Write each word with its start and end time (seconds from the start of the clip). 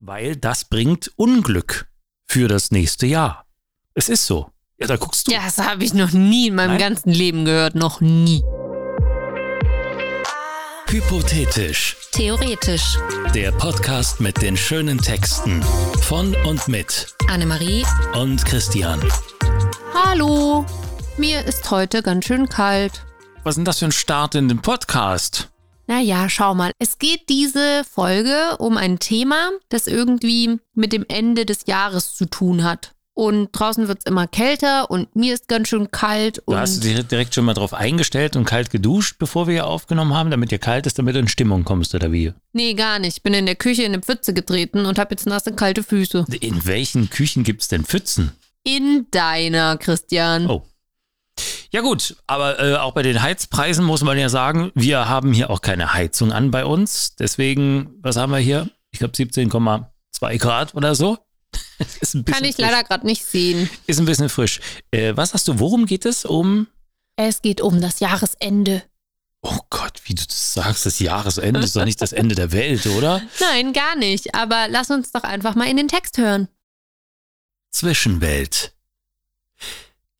weil 0.00 0.36
das 0.36 0.64
bringt 0.64 1.12
Unglück 1.16 1.86
für 2.26 2.48
das 2.48 2.70
nächste 2.70 3.06
Jahr. 3.06 3.46
Es 3.94 4.08
ist 4.08 4.26
so. 4.26 4.50
Ja, 4.78 4.86
da 4.86 4.96
guckst 4.96 5.28
du. 5.28 5.32
Ja, 5.32 5.40
das 5.44 5.58
habe 5.58 5.84
ich 5.84 5.92
noch 5.92 6.12
nie 6.12 6.48
in 6.48 6.54
meinem 6.54 6.70
Nein? 6.70 6.78
ganzen 6.78 7.10
Leben 7.10 7.44
gehört. 7.44 7.74
Noch 7.74 8.00
nie. 8.00 8.42
Hypothetisch. 10.88 11.96
Theoretisch. 12.12 12.96
Der 13.34 13.52
Podcast 13.52 14.20
mit 14.20 14.40
den 14.42 14.56
schönen 14.56 14.98
Texten 14.98 15.62
von 16.00 16.34
und 16.46 16.66
mit 16.66 17.14
Annemarie. 17.28 17.84
und 18.14 18.44
Christian. 18.44 19.00
Hallo. 19.94 20.64
Mir 21.18 21.44
ist 21.44 21.70
heute 21.70 22.02
ganz 22.02 22.24
schön 22.24 22.48
kalt. 22.48 23.04
Was 23.44 23.52
ist 23.52 23.56
denn 23.58 23.64
das 23.66 23.78
für 23.78 23.84
ein 23.84 23.92
Start 23.92 24.34
in 24.34 24.48
den 24.48 24.62
Podcast? 24.62 25.49
Naja, 25.90 26.28
schau 26.28 26.54
mal. 26.54 26.70
Es 26.78 26.98
geht 26.98 27.28
diese 27.28 27.82
Folge 27.82 28.56
um 28.58 28.76
ein 28.76 29.00
Thema, 29.00 29.50
das 29.70 29.88
irgendwie 29.88 30.60
mit 30.72 30.92
dem 30.92 31.04
Ende 31.08 31.44
des 31.44 31.66
Jahres 31.66 32.14
zu 32.14 32.26
tun 32.26 32.62
hat. 32.62 32.92
Und 33.12 33.48
draußen 33.50 33.88
wird 33.88 33.98
es 33.98 34.06
immer 34.06 34.28
kälter 34.28 34.88
und 34.88 35.16
mir 35.16 35.34
ist 35.34 35.48
ganz 35.48 35.66
schön 35.66 35.90
kalt. 35.90 36.44
Du 36.46 36.56
hast 36.56 36.84
dich 36.84 37.04
direkt 37.08 37.34
schon 37.34 37.44
mal 37.44 37.54
drauf 37.54 37.74
eingestellt 37.74 38.36
und 38.36 38.44
kalt 38.44 38.70
geduscht, 38.70 39.16
bevor 39.18 39.48
wir 39.48 39.54
hier 39.54 39.66
aufgenommen 39.66 40.14
haben, 40.14 40.30
damit 40.30 40.52
dir 40.52 40.60
kalt 40.60 40.86
ist, 40.86 40.96
damit 40.96 41.16
du 41.16 41.18
in 41.18 41.26
Stimmung 41.26 41.64
kommst 41.64 41.92
oder 41.92 42.12
wie? 42.12 42.34
nee, 42.52 42.74
gar 42.74 43.00
nicht. 43.00 43.16
Ich 43.16 43.22
bin 43.24 43.34
in 43.34 43.46
der 43.46 43.56
Küche 43.56 43.82
in 43.82 43.92
eine 43.92 44.00
Pfütze 44.00 44.32
getreten 44.32 44.86
und 44.86 44.96
habe 44.96 45.10
jetzt 45.10 45.26
nasse, 45.26 45.54
kalte 45.54 45.82
Füße. 45.82 46.24
In 46.38 46.66
welchen 46.66 47.10
Küchen 47.10 47.42
gibt's 47.42 47.66
denn 47.66 47.84
Pfützen? 47.84 48.30
In 48.62 49.08
deiner, 49.10 49.76
Christian. 49.76 50.48
Oh. 50.48 50.62
Ja 51.72 51.82
gut, 51.82 52.16
aber 52.26 52.58
äh, 52.58 52.76
auch 52.76 52.92
bei 52.94 53.02
den 53.02 53.22
Heizpreisen 53.22 53.84
muss 53.84 54.02
man 54.02 54.18
ja 54.18 54.28
sagen, 54.28 54.72
wir 54.74 55.08
haben 55.08 55.32
hier 55.32 55.50
auch 55.50 55.62
keine 55.62 55.94
Heizung 55.94 56.32
an 56.32 56.50
bei 56.50 56.64
uns. 56.64 57.14
Deswegen, 57.16 57.94
was 58.02 58.16
haben 58.16 58.32
wir 58.32 58.38
hier? 58.38 58.68
Ich 58.90 58.98
glaube 58.98 59.14
17,2 59.14 60.38
Grad 60.38 60.74
oder 60.74 60.94
so. 60.96 61.18
ist 62.00 62.14
ein 62.14 62.24
Kann 62.24 62.44
ich 62.44 62.56
frisch. 62.56 62.66
leider 62.66 62.82
gerade 62.84 63.06
nicht 63.06 63.24
sehen. 63.24 63.70
Ist 63.86 64.00
ein 64.00 64.06
bisschen 64.06 64.28
frisch. 64.28 64.60
Äh, 64.90 65.16
was 65.16 65.32
hast 65.32 65.46
du, 65.48 65.58
worum 65.60 65.86
geht 65.86 66.04
es? 66.06 66.24
Um, 66.24 66.66
Es 67.16 67.40
geht 67.42 67.60
um 67.60 67.80
das 67.80 68.00
Jahresende. 68.00 68.82
oh 69.42 69.58
Gott, 69.70 70.00
wie 70.04 70.14
du 70.14 70.24
das 70.26 70.52
sagst, 70.54 70.86
das 70.86 70.98
Jahresende 70.98 71.60
ist 71.60 71.76
doch 71.76 71.84
nicht 71.84 72.00
das 72.02 72.12
Ende 72.12 72.34
der 72.34 72.50
Welt, 72.50 72.84
oder? 72.86 73.22
Nein, 73.40 73.72
gar 73.72 73.94
nicht. 73.96 74.34
Aber 74.34 74.66
lass 74.68 74.90
uns 74.90 75.12
doch 75.12 75.22
einfach 75.22 75.54
mal 75.54 75.68
in 75.68 75.76
den 75.76 75.88
Text 75.88 76.18
hören. 76.18 76.48
Zwischenwelt. 77.70 78.72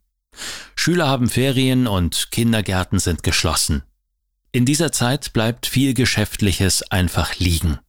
Schüler 0.76 1.08
haben 1.08 1.30
Ferien 1.30 1.88
und 1.88 2.30
Kindergärten 2.32 3.00
sind 3.00 3.24
geschlossen. 3.24 3.84
In 4.54 4.66
dieser 4.66 4.92
Zeit 4.92 5.32
bleibt 5.32 5.66
viel 5.66 5.94
Geschäftliches 5.94 6.84
einfach 6.92 7.40
liegen. 7.40 7.80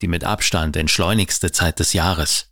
Die 0.00 0.08
mit 0.08 0.24
Abstand 0.24 0.76
entschleunigste 0.76 1.52
Zeit 1.52 1.80
des 1.80 1.92
Jahres. 1.92 2.50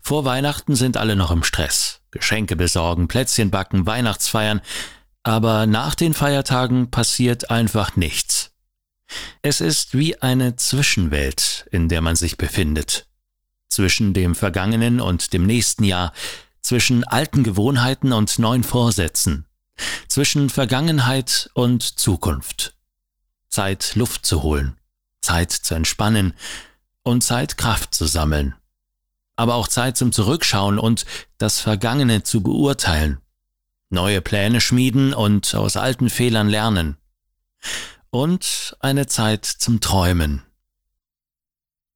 Vor 0.00 0.24
Weihnachten 0.24 0.74
sind 0.74 0.96
alle 0.96 1.14
noch 1.14 1.30
im 1.30 1.44
Stress. 1.44 2.00
Geschenke 2.10 2.56
besorgen, 2.56 3.06
Plätzchen 3.06 3.50
backen, 3.50 3.86
Weihnachtsfeiern. 3.86 4.60
Aber 5.22 5.66
nach 5.66 5.94
den 5.94 6.14
Feiertagen 6.14 6.90
passiert 6.90 7.50
einfach 7.50 7.96
nichts. 7.96 8.50
Es 9.40 9.60
ist 9.60 9.96
wie 9.96 10.20
eine 10.20 10.56
Zwischenwelt, 10.56 11.66
in 11.70 11.88
der 11.88 12.00
man 12.00 12.16
sich 12.16 12.36
befindet. 12.38 13.06
Zwischen 13.68 14.14
dem 14.14 14.34
vergangenen 14.34 15.00
und 15.00 15.32
dem 15.32 15.46
nächsten 15.46 15.84
Jahr, 15.84 16.12
zwischen 16.60 17.04
alten 17.04 17.44
Gewohnheiten 17.44 18.12
und 18.12 18.38
neuen 18.38 18.64
Vorsätzen, 18.64 19.47
zwischen 20.08 20.50
Vergangenheit 20.50 21.50
und 21.54 21.82
Zukunft. 21.82 22.74
Zeit 23.48 23.94
Luft 23.94 24.26
zu 24.26 24.42
holen, 24.42 24.76
Zeit 25.20 25.52
zu 25.52 25.74
entspannen 25.74 26.34
und 27.02 27.22
Zeit 27.22 27.56
Kraft 27.56 27.94
zu 27.94 28.06
sammeln. 28.06 28.54
Aber 29.36 29.54
auch 29.54 29.68
Zeit 29.68 29.96
zum 29.96 30.12
Zurückschauen 30.12 30.78
und 30.78 31.06
das 31.38 31.60
Vergangene 31.60 32.22
zu 32.22 32.42
beurteilen. 32.42 33.18
Neue 33.90 34.20
Pläne 34.20 34.60
schmieden 34.60 35.14
und 35.14 35.54
aus 35.54 35.76
alten 35.76 36.10
Fehlern 36.10 36.48
lernen. 36.48 36.98
Und 38.10 38.76
eine 38.80 39.06
Zeit 39.06 39.44
zum 39.44 39.80
Träumen. 39.80 40.42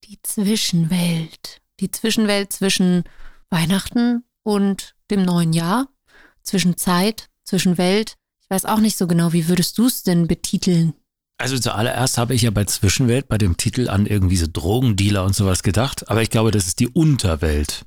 Die 0.04 0.20
Zwischenwelt. 0.22 1.60
Die 1.80 1.90
Zwischenwelt 1.90 2.52
zwischen 2.52 3.04
Weihnachten 3.50 4.24
und 4.42 4.94
dem 5.10 5.24
neuen 5.24 5.52
Jahr. 5.52 5.88
Zwischen 6.42 6.76
Zeit, 6.76 7.28
zwischen 7.52 7.76
Welt. 7.76 8.16
Ich 8.40 8.48
weiß 8.48 8.64
auch 8.64 8.80
nicht 8.80 8.96
so 8.96 9.06
genau, 9.06 9.34
wie 9.34 9.46
würdest 9.46 9.76
du 9.76 9.86
es 9.86 10.02
denn 10.02 10.26
betiteln? 10.26 10.94
Also 11.38 11.58
zuallererst 11.58 12.16
habe 12.16 12.34
ich 12.34 12.42
ja 12.42 12.50
bei 12.50 12.64
Zwischenwelt 12.64 13.28
bei 13.28 13.36
dem 13.36 13.58
Titel 13.58 13.90
an 13.90 14.06
irgendwie 14.06 14.36
so 14.36 14.46
Drogendealer 14.50 15.22
und 15.24 15.34
sowas 15.34 15.62
gedacht, 15.62 16.08
aber 16.08 16.22
ich 16.22 16.30
glaube, 16.30 16.50
das 16.50 16.66
ist 16.66 16.80
die 16.80 16.88
Unterwelt. 16.88 17.84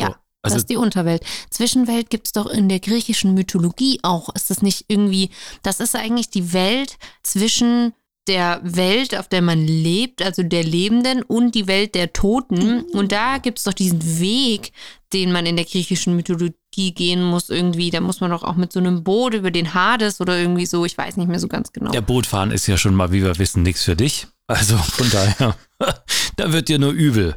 Ja, 0.00 0.08
So, 0.08 0.14
also 0.42 0.54
das 0.54 0.56
ist 0.56 0.70
die 0.70 0.76
Unterwelt. 0.76 1.22
Zwischenwelt 1.50 2.10
gibt 2.10 2.26
es 2.26 2.32
doch 2.32 2.46
in 2.46 2.68
der 2.68 2.80
griechischen 2.80 3.34
Mythologie 3.34 4.00
auch. 4.02 4.34
Ist 4.34 4.50
das 4.50 4.60
nicht 4.60 4.86
irgendwie, 4.88 5.30
das 5.62 5.78
ist 5.78 5.94
eigentlich 5.94 6.30
die 6.30 6.52
Welt 6.52 6.96
zwischen 7.22 7.92
der 8.26 8.60
Welt, 8.64 9.16
auf 9.16 9.28
der 9.28 9.40
man 9.40 9.64
lebt, 9.64 10.20
also 10.20 10.42
der 10.42 10.64
Lebenden 10.64 11.22
und 11.22 11.54
die 11.54 11.68
Welt 11.68 11.94
der 11.94 12.12
Toten. 12.12 12.82
Und 12.92 13.12
da 13.12 13.38
gibt 13.38 13.58
es 13.58 13.64
doch 13.64 13.72
diesen 13.72 14.18
Weg, 14.18 14.72
den 15.12 15.30
man 15.30 15.46
in 15.46 15.54
der 15.54 15.64
griechischen 15.64 16.16
Mythologie 16.16 16.54
gehen 16.94 17.22
muss 17.22 17.48
irgendwie. 17.50 17.90
Da 17.90 18.00
muss 18.00 18.20
man 18.20 18.30
doch 18.30 18.42
auch 18.42 18.56
mit 18.56 18.72
so 18.72 18.78
einem 18.80 19.02
Boot 19.04 19.34
über 19.34 19.50
den 19.50 19.74
Hades 19.74 20.20
oder 20.20 20.38
irgendwie 20.38 20.66
so, 20.66 20.84
ich 20.84 20.96
weiß 20.96 21.16
nicht 21.16 21.28
mehr 21.28 21.38
so 21.40 21.48
ganz 21.48 21.72
genau. 21.72 21.90
der 21.90 22.00
Bootfahren 22.02 22.50
ist 22.50 22.66
ja 22.66 22.76
schon 22.76 22.94
mal, 22.94 23.12
wie 23.12 23.22
wir 23.22 23.38
wissen, 23.38 23.62
nichts 23.62 23.82
für 23.82 23.96
dich. 23.96 24.26
Also 24.48 24.76
von 24.76 25.10
daher, 25.10 25.56
da 26.36 26.52
wird 26.52 26.68
dir 26.68 26.78
nur 26.78 26.92
übel. 26.92 27.36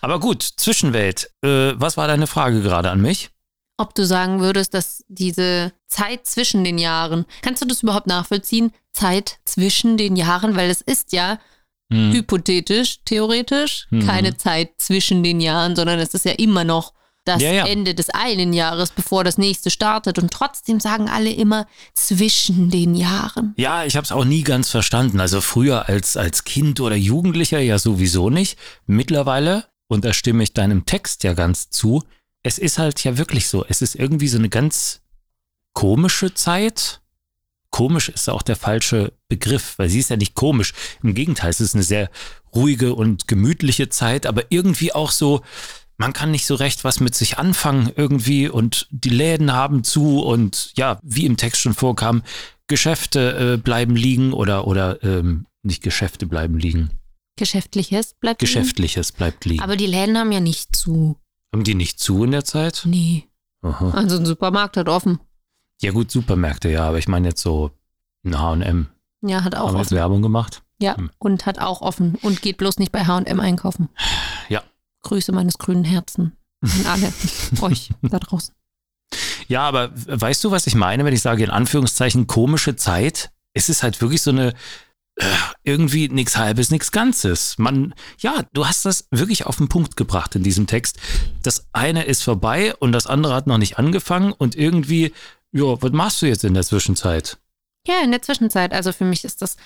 Aber 0.00 0.20
gut, 0.20 0.42
Zwischenwelt. 0.42 1.30
Äh, 1.42 1.72
was 1.80 1.96
war 1.96 2.06
deine 2.08 2.26
Frage 2.26 2.60
gerade 2.62 2.90
an 2.90 3.00
mich? 3.00 3.30
ob 3.78 3.94
du 3.94 4.04
sagen 4.04 4.40
würdest, 4.40 4.74
dass 4.74 5.04
diese 5.08 5.72
Zeit 5.86 6.26
zwischen 6.26 6.64
den 6.64 6.76
Jahren, 6.76 7.24
kannst 7.40 7.62
du 7.62 7.66
das 7.66 7.82
überhaupt 7.82 8.06
nachvollziehen? 8.08 8.72
Zeit 8.92 9.38
zwischen 9.46 9.96
den 9.96 10.16
Jahren, 10.16 10.54
weil 10.54 10.68
es 10.68 10.82
ist 10.82 11.14
ja 11.14 11.38
Hm. 11.90 12.12
hypothetisch, 12.12 12.98
theoretisch, 13.06 13.86
Mhm. 13.90 14.06
keine 14.06 14.36
Zeit 14.36 14.72
zwischen 14.76 15.22
den 15.22 15.40
Jahren, 15.40 15.76
sondern 15.76 15.98
es 15.98 16.12
ist 16.12 16.26
ja 16.26 16.32
immer 16.32 16.62
noch 16.64 16.92
das 17.30 17.42
Ja, 17.42 17.52
ja. 17.52 17.66
Ende 17.66 17.94
des 17.94 18.10
einen 18.10 18.52
Jahres, 18.52 18.90
bevor 18.90 19.24
das 19.24 19.38
nächste 19.38 19.70
startet. 19.70 20.18
Und 20.18 20.32
trotzdem 20.32 20.80
sagen 20.80 21.08
alle 21.08 21.30
immer 21.30 21.66
zwischen 21.94 22.70
den 22.70 22.94
Jahren. 22.94 23.54
Ja, 23.56 23.84
ich 23.84 23.96
habe 23.96 24.04
es 24.04 24.12
auch 24.12 24.24
nie 24.24 24.42
ganz 24.42 24.68
verstanden. 24.68 25.20
Also 25.20 25.40
früher 25.40 25.88
als, 25.88 26.16
als 26.16 26.44
Kind 26.44 26.80
oder 26.80 26.96
Jugendlicher 26.96 27.60
ja 27.60 27.78
sowieso 27.78 28.30
nicht. 28.30 28.58
Mittlerweile, 28.86 29.66
und 29.88 30.04
da 30.04 30.12
stimme 30.12 30.42
ich 30.42 30.52
deinem 30.52 30.86
Text 30.86 31.24
ja 31.24 31.34
ganz 31.34 31.70
zu, 31.70 32.02
es 32.42 32.58
ist 32.58 32.78
halt 32.78 33.02
ja 33.04 33.16
wirklich 33.18 33.48
so. 33.48 33.64
Es 33.68 33.82
ist 33.82 33.94
irgendwie 33.94 34.28
so 34.28 34.38
eine 34.38 34.48
ganz 34.48 35.00
komische 35.72 36.34
Zeit. 36.34 37.00
Komisch 37.70 38.08
ist 38.08 38.28
auch 38.28 38.42
der 38.42 38.56
falsche 38.56 39.12
Begriff, 39.28 39.74
weil 39.78 39.88
sie 39.88 40.00
ist 40.00 40.10
ja 40.10 40.16
nicht 40.16 40.34
komisch. 40.34 40.72
Im 41.02 41.14
Gegenteil, 41.14 41.50
es 41.50 41.60
ist 41.60 41.74
eine 41.74 41.84
sehr 41.84 42.10
ruhige 42.52 42.94
und 42.94 43.28
gemütliche 43.28 43.88
Zeit, 43.88 44.26
aber 44.26 44.44
irgendwie 44.48 44.92
auch 44.92 45.12
so, 45.12 45.42
man 46.00 46.14
kann 46.14 46.30
nicht 46.30 46.46
so 46.46 46.54
recht 46.54 46.82
was 46.82 46.98
mit 46.98 47.14
sich 47.14 47.36
anfangen 47.38 47.92
irgendwie 47.94 48.48
und 48.48 48.88
die 48.90 49.10
Läden 49.10 49.52
haben 49.52 49.84
zu 49.84 50.20
und 50.20 50.72
ja, 50.74 50.98
wie 51.02 51.26
im 51.26 51.36
Text 51.36 51.60
schon 51.60 51.74
vorkam, 51.74 52.22
Geschäfte 52.68 53.54
äh, 53.54 53.56
bleiben 53.58 53.94
liegen 53.96 54.32
oder, 54.32 54.66
oder 54.66 55.02
ähm, 55.04 55.46
nicht 55.62 55.82
Geschäfte 55.82 56.24
bleiben 56.26 56.58
liegen. 56.58 56.88
Geschäftliches 57.36 58.14
bleibt 58.14 58.40
liegen. 58.40 58.52
Geschäftliches 58.54 59.12
bleibt 59.12 59.44
liegen. 59.44 59.62
Aber 59.62 59.76
die 59.76 59.86
Läden 59.86 60.16
haben 60.16 60.32
ja 60.32 60.40
nicht 60.40 60.74
zu. 60.74 61.16
Haben 61.52 61.64
die 61.64 61.74
nicht 61.74 62.00
zu 62.00 62.24
in 62.24 62.30
der 62.30 62.44
Zeit? 62.46 62.82
Nee. 62.86 63.24
Aha. 63.60 63.90
Also 63.90 64.16
ein 64.16 64.24
Supermarkt 64.24 64.78
hat 64.78 64.88
offen. 64.88 65.20
Ja 65.82 65.92
gut, 65.92 66.10
Supermärkte, 66.10 66.70
ja, 66.70 66.88
aber 66.88 66.98
ich 66.98 67.08
meine 67.08 67.28
jetzt 67.28 67.42
so 67.42 67.72
ein 68.24 68.38
H&M. 68.38 68.88
Ja, 69.20 69.44
hat 69.44 69.54
auch 69.54 69.68
Haben 69.68 69.76
offen. 69.76 69.96
Werbung 69.96 70.22
gemacht? 70.22 70.62
Ja, 70.80 70.96
Hm. 70.96 71.10
und 71.18 71.44
hat 71.44 71.58
auch 71.58 71.82
offen. 71.82 72.14
Und 72.22 72.40
geht 72.40 72.56
bloß 72.56 72.78
nicht 72.78 72.90
bei 72.92 73.04
H&M 73.04 73.38
einkaufen. 73.38 73.90
Ja. 74.48 74.62
Grüße 75.02 75.32
meines 75.32 75.58
grünen 75.58 75.84
Herzen 75.84 76.36
an 76.62 76.86
alle 76.86 77.12
euch 77.62 77.90
da 78.02 78.18
draußen. 78.18 78.54
Ja, 79.48 79.66
aber 79.66 79.90
weißt 79.94 80.44
du, 80.44 80.50
was 80.50 80.66
ich 80.66 80.74
meine, 80.74 81.04
wenn 81.04 81.14
ich 81.14 81.22
sage 81.22 81.42
in 81.42 81.50
Anführungszeichen 81.50 82.26
komische 82.26 82.76
Zeit? 82.76 83.30
Es 83.52 83.68
ist 83.68 83.82
halt 83.82 84.00
wirklich 84.00 84.22
so 84.22 84.30
eine 84.30 84.54
äh, 85.16 85.26
irgendwie 85.64 86.08
nichts 86.08 86.36
halbes, 86.36 86.70
nichts 86.70 86.92
Ganzes. 86.92 87.58
Man, 87.58 87.94
ja, 88.18 88.44
du 88.52 88.66
hast 88.66 88.84
das 88.84 89.08
wirklich 89.10 89.46
auf 89.46 89.56
den 89.56 89.68
Punkt 89.68 89.96
gebracht 89.96 90.36
in 90.36 90.44
diesem 90.44 90.68
Text. 90.68 90.98
Das 91.42 91.66
eine 91.72 92.04
ist 92.04 92.22
vorbei 92.22 92.74
und 92.76 92.92
das 92.92 93.08
andere 93.08 93.34
hat 93.34 93.48
noch 93.48 93.58
nicht 93.58 93.78
angefangen 93.78 94.32
und 94.32 94.54
irgendwie, 94.54 95.12
ja, 95.50 95.82
was 95.82 95.90
machst 95.90 96.22
du 96.22 96.26
jetzt 96.26 96.44
in 96.44 96.54
der 96.54 96.62
Zwischenzeit? 96.62 97.38
Ja, 97.86 98.02
in 98.02 98.10
der 98.10 98.22
Zwischenzeit. 98.22 98.72
Also 98.72 98.92
für 98.92 99.04
mich 99.04 99.24
ist 99.24 99.42
das, 99.42 99.56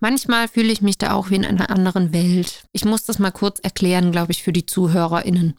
manchmal 0.00 0.48
fühle 0.48 0.72
ich 0.72 0.82
mich 0.82 0.98
da 0.98 1.12
auch 1.12 1.30
wie 1.30 1.36
in 1.36 1.44
einer 1.44 1.70
anderen 1.70 2.12
Welt. 2.12 2.64
Ich 2.72 2.84
muss 2.84 3.04
das 3.04 3.18
mal 3.18 3.30
kurz 3.30 3.60
erklären, 3.60 4.12
glaube 4.12 4.32
ich, 4.32 4.42
für 4.42 4.52
die 4.52 4.66
ZuhörerInnen. 4.66 5.54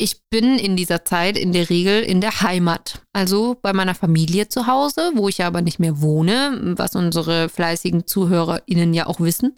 Ich 0.00 0.20
bin 0.30 0.58
in 0.58 0.76
dieser 0.76 1.04
Zeit 1.04 1.36
in 1.36 1.52
der 1.52 1.70
Regel 1.70 2.02
in 2.02 2.20
der 2.20 2.40
Heimat, 2.42 3.02
also 3.12 3.56
bei 3.60 3.72
meiner 3.72 3.96
Familie 3.96 4.48
zu 4.48 4.68
Hause, 4.68 5.10
wo 5.16 5.28
ich 5.28 5.38
ja 5.38 5.48
aber 5.48 5.60
nicht 5.60 5.80
mehr 5.80 6.00
wohne, 6.00 6.74
was 6.76 6.94
unsere 6.94 7.48
fleißigen 7.48 8.06
ZuhörerInnen 8.06 8.94
ja 8.94 9.06
auch 9.06 9.18
wissen. 9.18 9.56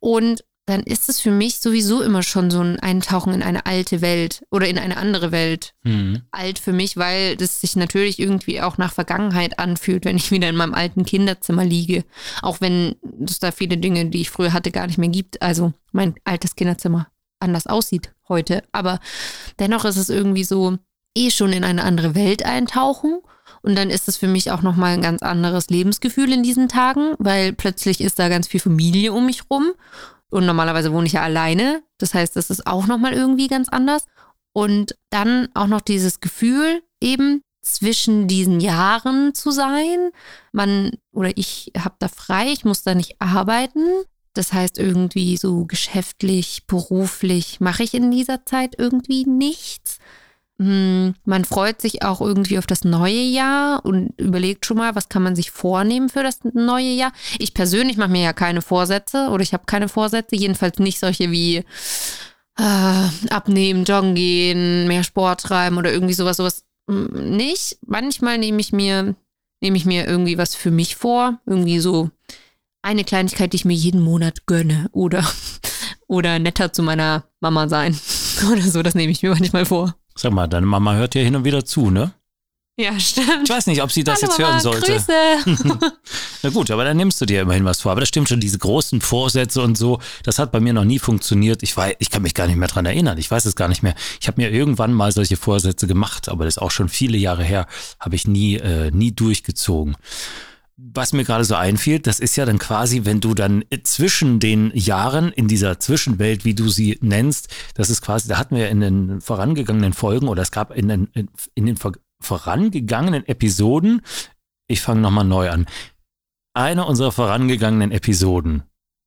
Und 0.00 0.44
dann 0.72 0.82
ist 0.82 1.08
es 1.10 1.20
für 1.20 1.30
mich 1.30 1.60
sowieso 1.60 2.00
immer 2.00 2.22
schon 2.22 2.50
so 2.50 2.60
ein 2.60 2.80
Eintauchen 2.80 3.34
in 3.34 3.42
eine 3.42 3.66
alte 3.66 4.00
Welt 4.00 4.42
oder 4.50 4.66
in 4.66 4.78
eine 4.78 4.96
andere 4.96 5.30
Welt 5.30 5.74
Hm. 5.84 6.22
alt 6.30 6.58
für 6.58 6.72
mich, 6.72 6.96
weil 6.96 7.36
das 7.36 7.60
sich 7.60 7.76
natürlich 7.76 8.18
irgendwie 8.18 8.60
auch 8.62 8.78
nach 8.78 8.92
Vergangenheit 8.92 9.58
anfühlt, 9.58 10.04
wenn 10.04 10.16
ich 10.16 10.30
wieder 10.30 10.48
in 10.48 10.56
meinem 10.56 10.74
alten 10.74 11.04
Kinderzimmer 11.04 11.64
liege. 11.64 12.04
Auch 12.40 12.60
wenn 12.60 12.96
es 13.24 13.38
da 13.38 13.52
viele 13.52 13.76
Dinge, 13.76 14.06
die 14.06 14.22
ich 14.22 14.30
früher 14.30 14.52
hatte, 14.52 14.70
gar 14.70 14.86
nicht 14.86 14.98
mehr 14.98 15.10
gibt. 15.10 15.42
Also 15.42 15.74
mein 15.92 16.14
altes 16.24 16.56
Kinderzimmer 16.56 17.08
anders 17.38 17.66
aussieht 17.66 18.12
heute. 18.28 18.62
Aber 18.72 18.98
dennoch 19.58 19.84
ist 19.84 19.96
es 19.96 20.08
irgendwie 20.08 20.44
so, 20.44 20.78
eh 21.14 21.30
schon 21.30 21.52
in 21.52 21.64
eine 21.64 21.84
andere 21.84 22.14
Welt 22.14 22.44
eintauchen. 22.44 23.20
Und 23.60 23.76
dann 23.76 23.90
ist 23.90 24.08
es 24.08 24.16
für 24.16 24.26
mich 24.26 24.50
auch 24.50 24.62
nochmal 24.62 24.94
ein 24.94 25.02
ganz 25.02 25.22
anderes 25.22 25.68
Lebensgefühl 25.68 26.32
in 26.32 26.42
diesen 26.42 26.68
Tagen, 26.68 27.14
weil 27.18 27.52
plötzlich 27.52 28.00
ist 28.00 28.18
da 28.18 28.28
ganz 28.28 28.48
viel 28.48 28.60
Familie 28.60 29.12
um 29.12 29.26
mich 29.26 29.42
rum. 29.50 29.72
Und 30.32 30.46
normalerweise 30.46 30.92
wohne 30.92 31.06
ich 31.06 31.12
ja 31.12 31.22
alleine. 31.22 31.82
Das 31.98 32.14
heißt, 32.14 32.36
das 32.36 32.50
ist 32.50 32.66
auch 32.66 32.86
nochmal 32.86 33.12
irgendwie 33.12 33.48
ganz 33.48 33.68
anders. 33.68 34.06
Und 34.52 34.96
dann 35.10 35.48
auch 35.54 35.66
noch 35.66 35.80
dieses 35.80 36.20
Gefühl, 36.20 36.82
eben 37.00 37.42
zwischen 37.62 38.28
diesen 38.28 38.60
Jahren 38.60 39.34
zu 39.34 39.50
sein. 39.50 40.10
Man 40.52 40.92
oder 41.12 41.36
ich 41.36 41.72
habe 41.78 41.96
da 41.98 42.08
frei, 42.08 42.48
ich 42.48 42.64
muss 42.64 42.82
da 42.82 42.94
nicht 42.94 43.20
arbeiten. 43.20 43.84
Das 44.34 44.52
heißt, 44.52 44.78
irgendwie 44.78 45.36
so 45.36 45.66
geschäftlich, 45.66 46.66
beruflich 46.66 47.60
mache 47.60 47.82
ich 47.82 47.92
in 47.92 48.10
dieser 48.10 48.46
Zeit 48.46 48.74
irgendwie 48.78 49.24
nichts. 49.24 49.98
Hm, 50.58 51.14
Man 51.24 51.44
freut 51.44 51.80
sich 51.80 52.02
auch 52.02 52.20
irgendwie 52.20 52.58
auf 52.58 52.66
das 52.66 52.84
neue 52.84 53.22
Jahr 53.22 53.84
und 53.84 54.12
überlegt 54.18 54.66
schon 54.66 54.76
mal, 54.76 54.94
was 54.94 55.08
kann 55.08 55.22
man 55.22 55.34
sich 55.34 55.50
vornehmen 55.50 56.08
für 56.08 56.22
das 56.22 56.40
neue 56.52 56.90
Jahr. 56.90 57.12
Ich 57.38 57.54
persönlich 57.54 57.96
mache 57.96 58.10
mir 58.10 58.22
ja 58.22 58.32
keine 58.32 58.62
Vorsätze 58.62 59.28
oder 59.30 59.42
ich 59.42 59.54
habe 59.54 59.64
keine 59.66 59.88
Vorsätze, 59.88 60.36
jedenfalls 60.36 60.78
nicht 60.78 61.00
solche 61.00 61.30
wie 61.30 61.64
äh, 62.58 63.08
abnehmen, 63.30 63.84
joggen 63.84 64.14
gehen, 64.14 64.86
mehr 64.88 65.04
Sport 65.04 65.40
treiben 65.42 65.78
oder 65.78 65.92
irgendwie 65.92 66.14
sowas, 66.14 66.36
sowas 66.36 66.64
mm, 66.86 67.36
nicht. 67.36 67.78
Manchmal 67.86 68.38
nehme 68.38 68.60
ich 68.60 68.72
mir, 68.72 69.14
nehme 69.60 69.76
ich 69.76 69.86
mir 69.86 70.06
irgendwie 70.06 70.38
was 70.38 70.54
für 70.54 70.70
mich 70.70 70.96
vor, 70.96 71.40
irgendwie 71.46 71.78
so 71.80 72.10
eine 72.82 73.04
Kleinigkeit, 73.04 73.52
die 73.52 73.56
ich 73.56 73.64
mir 73.64 73.74
jeden 73.74 74.00
Monat 74.02 74.46
gönne 74.46 74.88
oder, 74.92 75.24
oder 76.08 76.38
netter 76.38 76.72
zu 76.72 76.82
meiner 76.82 77.24
Mama 77.40 77.68
sein 77.68 77.98
oder 78.52 78.62
so, 78.62 78.82
das 78.82 78.94
nehme 78.94 79.12
ich 79.12 79.22
mir 79.22 79.30
manchmal 79.30 79.64
vor. 79.64 79.96
Sag 80.14 80.32
mal, 80.32 80.46
deine 80.46 80.66
Mama 80.66 80.94
hört 80.94 81.14
ja 81.14 81.22
hin 81.22 81.36
und 81.36 81.44
wieder 81.44 81.64
zu, 81.64 81.90
ne? 81.90 82.12
Ja, 82.78 82.98
stimmt. 82.98 83.42
Ich 83.44 83.50
weiß 83.50 83.66
nicht, 83.66 83.82
ob 83.82 83.92
sie 83.92 84.02
das 84.02 84.22
Hallo 84.22 84.32
jetzt 84.32 84.38
Mama, 84.38 84.50
hören 84.50 84.60
sollte. 84.60 84.92
Grüße. 84.92 85.92
Na 86.42 86.50
gut, 86.50 86.70
aber 86.70 86.84
dann 86.84 86.96
nimmst 86.96 87.20
du 87.20 87.26
dir 87.26 87.42
immerhin 87.42 87.66
was 87.66 87.82
vor. 87.82 87.92
Aber 87.92 88.00
das 88.00 88.08
stimmt 88.08 88.30
schon, 88.30 88.40
diese 88.40 88.58
großen 88.58 89.02
Vorsätze 89.02 89.60
und 89.60 89.76
so, 89.76 90.00
das 90.24 90.38
hat 90.38 90.52
bei 90.52 90.60
mir 90.60 90.72
noch 90.72 90.84
nie 90.84 90.98
funktioniert. 90.98 91.62
Ich 91.62 91.76
weiß, 91.76 91.96
ich 91.98 92.10
kann 92.10 92.22
mich 92.22 92.34
gar 92.34 92.46
nicht 92.46 92.56
mehr 92.56 92.68
dran 92.68 92.86
erinnern. 92.86 93.18
Ich 93.18 93.30
weiß 93.30 93.44
es 93.44 93.56
gar 93.56 93.68
nicht 93.68 93.82
mehr. 93.82 93.94
Ich 94.20 94.26
habe 94.26 94.40
mir 94.40 94.50
irgendwann 94.50 94.94
mal 94.94 95.12
solche 95.12 95.36
Vorsätze 95.36 95.86
gemacht, 95.86 96.30
aber 96.30 96.44
das 96.46 96.56
ist 96.56 96.62
auch 96.62 96.70
schon 96.70 96.88
viele 96.88 97.18
Jahre 97.18 97.44
her, 97.44 97.66
habe 98.00 98.16
ich 98.16 98.26
nie, 98.26 98.56
äh, 98.56 98.90
nie 98.90 99.12
durchgezogen. 99.12 99.96
Was 100.76 101.12
mir 101.12 101.24
gerade 101.24 101.44
so 101.44 101.54
einfiel, 101.54 101.98
das 102.00 102.18
ist 102.18 102.36
ja 102.36 102.44
dann 102.46 102.58
quasi, 102.58 103.04
wenn 103.04 103.20
du 103.20 103.34
dann 103.34 103.64
zwischen 103.84 104.40
den 104.40 104.72
Jahren 104.74 105.30
in 105.30 105.46
dieser 105.46 105.78
Zwischenwelt, 105.78 106.44
wie 106.44 106.54
du 106.54 106.68
sie 106.68 106.98
nennst, 107.02 107.48
das 107.74 107.90
ist 107.90 108.00
quasi, 108.02 108.28
da 108.28 108.38
hatten 108.38 108.56
wir 108.56 108.68
in 108.70 108.80
den 108.80 109.20
vorangegangenen 109.20 109.92
Folgen 109.92 110.28
oder 110.28 110.42
es 110.42 110.50
gab 110.50 110.70
in 110.74 110.88
den, 110.88 111.08
in, 111.54 111.66
den 111.66 111.76
vor- 111.76 111.92
vorangegangenen 112.20 113.26
Episoden, 113.26 114.00
ich 114.66 114.80
fange 114.80 115.00
nochmal 115.02 115.24
neu 115.24 115.50
an, 115.50 115.66
eine 116.54 116.86
unserer 116.86 117.12
vorangegangenen 117.12 117.92
Episoden 117.92 118.62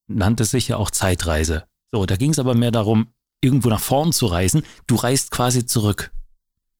nannte 0.07 0.45
sich 0.45 0.67
ja 0.67 0.77
auch 0.77 0.91
Zeitreise. 0.91 1.63
So, 1.91 2.05
da 2.05 2.15
ging 2.15 2.31
es 2.31 2.39
aber 2.39 2.53
mehr 2.53 2.71
darum, 2.71 3.07
irgendwo 3.41 3.69
nach 3.69 3.79
vorn 3.79 4.11
zu 4.13 4.27
reisen. 4.27 4.63
Du 4.85 4.95
reist 4.95 5.31
quasi 5.31 5.65
zurück. 5.65 6.11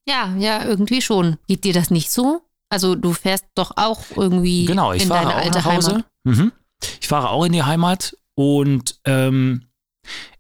Ja, 0.08 0.36
ja, 0.38 0.64
irgendwie 0.64 1.02
schon. 1.02 1.38
Geht 1.48 1.64
dir 1.64 1.74
das 1.74 1.90
nicht 1.90 2.12
so? 2.12 2.42
Also 2.76 2.96
du 2.96 3.14
fährst 3.14 3.46
doch 3.56 3.72
auch 3.78 4.02
irgendwie 4.18 4.66
Genau, 4.66 4.92
ich 4.92 5.04
in 5.04 5.08
fahre 5.08 5.28
deine 5.28 5.36
auch 5.36 5.46
alte 5.46 5.58
nach 5.60 5.66
Hause. 5.66 5.92
Heimat. 5.92 6.06
Mhm. 6.26 6.52
Ich 7.00 7.08
fahre 7.08 7.30
auch 7.30 7.46
in 7.46 7.54
die 7.54 7.64
Heimat 7.64 8.18
und 8.36 9.00
ähm, 9.06 9.68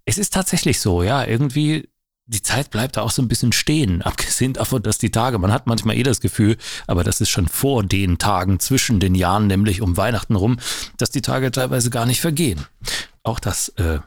es 0.03 0.17
ist 0.17 0.33
tatsächlich 0.33 0.81
so, 0.81 1.01
ja, 1.01 1.23
irgendwie 1.23 1.87
die 2.25 2.41
Zeit 2.41 2.71
bleibt 2.71 2.97
da 2.97 3.03
auch 3.03 3.11
so 3.11 3.21
ein 3.21 3.29
bisschen 3.29 3.53
stehen, 3.53 4.01
abgesehen 4.01 4.51
davon, 4.51 4.83
dass 4.83 4.97
die 4.97 5.11
Tage, 5.11 5.39
man 5.39 5.53
hat 5.53 5.65
manchmal 5.65 5.95
eh 5.95 6.03
das 6.03 6.19
Gefühl, 6.19 6.57
aber 6.87 7.05
das 7.05 7.21
ist 7.21 7.29
schon 7.29 7.47
vor 7.47 7.83
den 7.83 8.17
Tagen 8.17 8.59
zwischen 8.59 8.99
den 8.99 9.15
Jahren, 9.15 9.47
nämlich 9.47 9.81
um 9.81 9.95
Weihnachten 9.95 10.35
rum, 10.35 10.57
dass 10.97 11.11
die 11.11 11.21
Tage 11.21 11.51
teilweise 11.51 11.89
gar 11.89 12.05
nicht 12.05 12.19
vergehen. 12.19 12.65
Auch 13.23 13.39
das, 13.39 13.69
äh, 13.77 13.99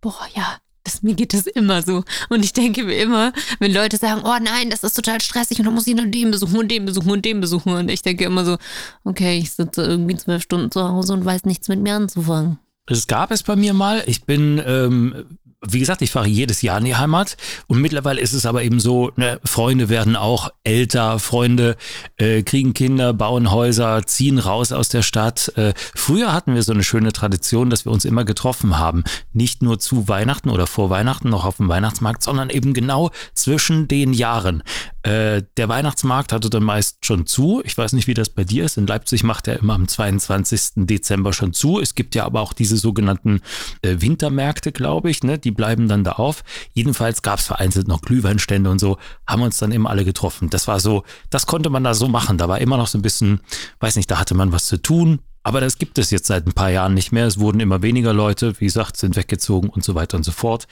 Boah, 0.00 0.26
ja. 0.34 0.56
Das, 0.84 1.02
mir 1.02 1.14
geht 1.14 1.32
das 1.32 1.46
immer 1.46 1.82
so. 1.82 2.04
Und 2.28 2.44
ich 2.44 2.52
denke 2.52 2.84
mir 2.84 2.96
immer, 2.98 3.32
wenn 3.58 3.72
Leute 3.72 3.96
sagen, 3.96 4.20
oh 4.24 4.36
nein, 4.40 4.68
das 4.70 4.84
ist 4.84 4.94
total 4.94 5.20
stressig 5.20 5.58
und 5.58 5.64
dann 5.64 5.74
muss 5.74 5.86
ich 5.86 5.94
noch 5.94 6.04
den 6.06 6.30
besuchen 6.30 6.58
und 6.58 6.70
den 6.70 6.84
besuchen 6.84 7.10
und 7.10 7.24
den 7.24 7.40
besuchen. 7.40 7.72
Und 7.72 7.90
ich 7.90 8.02
denke 8.02 8.24
immer 8.24 8.44
so, 8.44 8.58
okay, 9.04 9.38
ich 9.38 9.52
sitze 9.52 9.82
irgendwie 9.82 10.16
zwölf 10.16 10.42
Stunden 10.42 10.70
zu 10.70 10.86
Hause 10.86 11.14
und 11.14 11.24
weiß 11.24 11.44
nichts 11.44 11.68
mit 11.68 11.80
mir 11.80 11.94
anzufangen. 11.94 12.58
Es 12.86 13.06
gab 13.06 13.30
es 13.30 13.42
bei 13.42 13.56
mir 13.56 13.72
mal. 13.72 14.02
Ich 14.06 14.24
bin, 14.24 14.62
ähm, 14.64 15.38
wie 15.68 15.78
gesagt, 15.78 16.02
ich 16.02 16.10
fahre 16.10 16.26
jedes 16.26 16.62
Jahr 16.62 16.78
in 16.78 16.84
die 16.84 16.96
Heimat 16.96 17.36
und 17.66 17.80
mittlerweile 17.80 18.20
ist 18.20 18.32
es 18.32 18.46
aber 18.46 18.62
eben 18.62 18.80
so, 18.80 19.12
ne, 19.16 19.40
Freunde 19.44 19.88
werden 19.88 20.16
auch 20.16 20.50
älter, 20.64 21.18
Freunde 21.18 21.76
äh, 22.16 22.42
kriegen 22.42 22.74
Kinder, 22.74 23.12
bauen 23.12 23.50
Häuser, 23.50 24.04
ziehen 24.06 24.38
raus 24.38 24.72
aus 24.72 24.88
der 24.88 25.02
Stadt. 25.02 25.52
Äh, 25.56 25.74
früher 25.94 26.32
hatten 26.32 26.54
wir 26.54 26.62
so 26.62 26.72
eine 26.72 26.84
schöne 26.84 27.12
Tradition, 27.12 27.70
dass 27.70 27.84
wir 27.84 27.92
uns 27.92 28.04
immer 28.04 28.24
getroffen 28.24 28.78
haben. 28.78 29.04
Nicht 29.32 29.62
nur 29.62 29.78
zu 29.78 30.08
Weihnachten 30.08 30.50
oder 30.50 30.66
vor 30.66 30.90
Weihnachten 30.90 31.28
noch 31.28 31.44
auf 31.44 31.56
dem 31.56 31.68
Weihnachtsmarkt, 31.68 32.22
sondern 32.22 32.50
eben 32.50 32.74
genau 32.74 33.10
zwischen 33.34 33.88
den 33.88 34.12
Jahren. 34.12 34.62
Äh, 35.02 35.42
der 35.56 35.68
Weihnachtsmarkt 35.68 36.32
hatte 36.32 36.48
dann 36.48 36.62
meist 36.62 37.04
schon 37.04 37.26
zu. 37.26 37.62
Ich 37.64 37.76
weiß 37.76 37.92
nicht, 37.92 38.06
wie 38.06 38.14
das 38.14 38.30
bei 38.30 38.44
dir 38.44 38.64
ist. 38.64 38.78
In 38.78 38.86
Leipzig 38.86 39.22
macht 39.22 39.48
er 39.48 39.58
immer 39.58 39.74
am 39.74 39.86
22. 39.86 40.72
Dezember 40.76 41.32
schon 41.32 41.52
zu. 41.52 41.78
Es 41.78 41.94
gibt 41.94 42.14
ja 42.14 42.24
aber 42.24 42.40
auch 42.40 42.54
diese 42.54 42.76
sogenannten 42.76 43.40
äh, 43.82 43.96
Wintermärkte, 43.98 44.72
glaube 44.72 45.10
ich, 45.10 45.22
ne? 45.22 45.38
die 45.38 45.50
bleiben 45.54 45.88
dann 45.88 46.04
da 46.04 46.12
auf. 46.12 46.42
Jedenfalls 46.72 47.22
gab 47.22 47.38
es 47.38 47.46
vereinzelt 47.46 47.88
noch 47.88 48.02
Glühweinstände 48.02 48.70
und 48.70 48.78
so, 48.78 48.98
haben 49.26 49.42
uns 49.42 49.58
dann 49.58 49.72
immer 49.72 49.90
alle 49.90 50.04
getroffen. 50.04 50.50
Das 50.50 50.68
war 50.68 50.80
so, 50.80 51.04
das 51.30 51.46
konnte 51.46 51.70
man 51.70 51.84
da 51.84 51.94
so 51.94 52.08
machen. 52.08 52.38
Da 52.38 52.48
war 52.48 52.60
immer 52.60 52.76
noch 52.76 52.86
so 52.86 52.98
ein 52.98 53.02
bisschen, 53.02 53.40
weiß 53.80 53.96
nicht, 53.96 54.10
da 54.10 54.18
hatte 54.18 54.34
man 54.34 54.52
was 54.52 54.66
zu 54.66 54.80
tun. 54.80 55.20
Aber 55.46 55.60
das 55.60 55.76
gibt 55.76 55.98
es 55.98 56.10
jetzt 56.10 56.26
seit 56.26 56.46
ein 56.46 56.54
paar 56.54 56.70
Jahren 56.70 56.94
nicht 56.94 57.12
mehr. 57.12 57.26
Es 57.26 57.38
wurden 57.38 57.60
immer 57.60 57.82
weniger 57.82 58.14
Leute, 58.14 58.58
wie 58.60 58.64
gesagt, 58.64 58.96
sind 58.96 59.14
weggezogen 59.14 59.68
und 59.68 59.84
so 59.84 59.94
weiter 59.94 60.16
und 60.16 60.22
so 60.22 60.32
fort. 60.32 60.66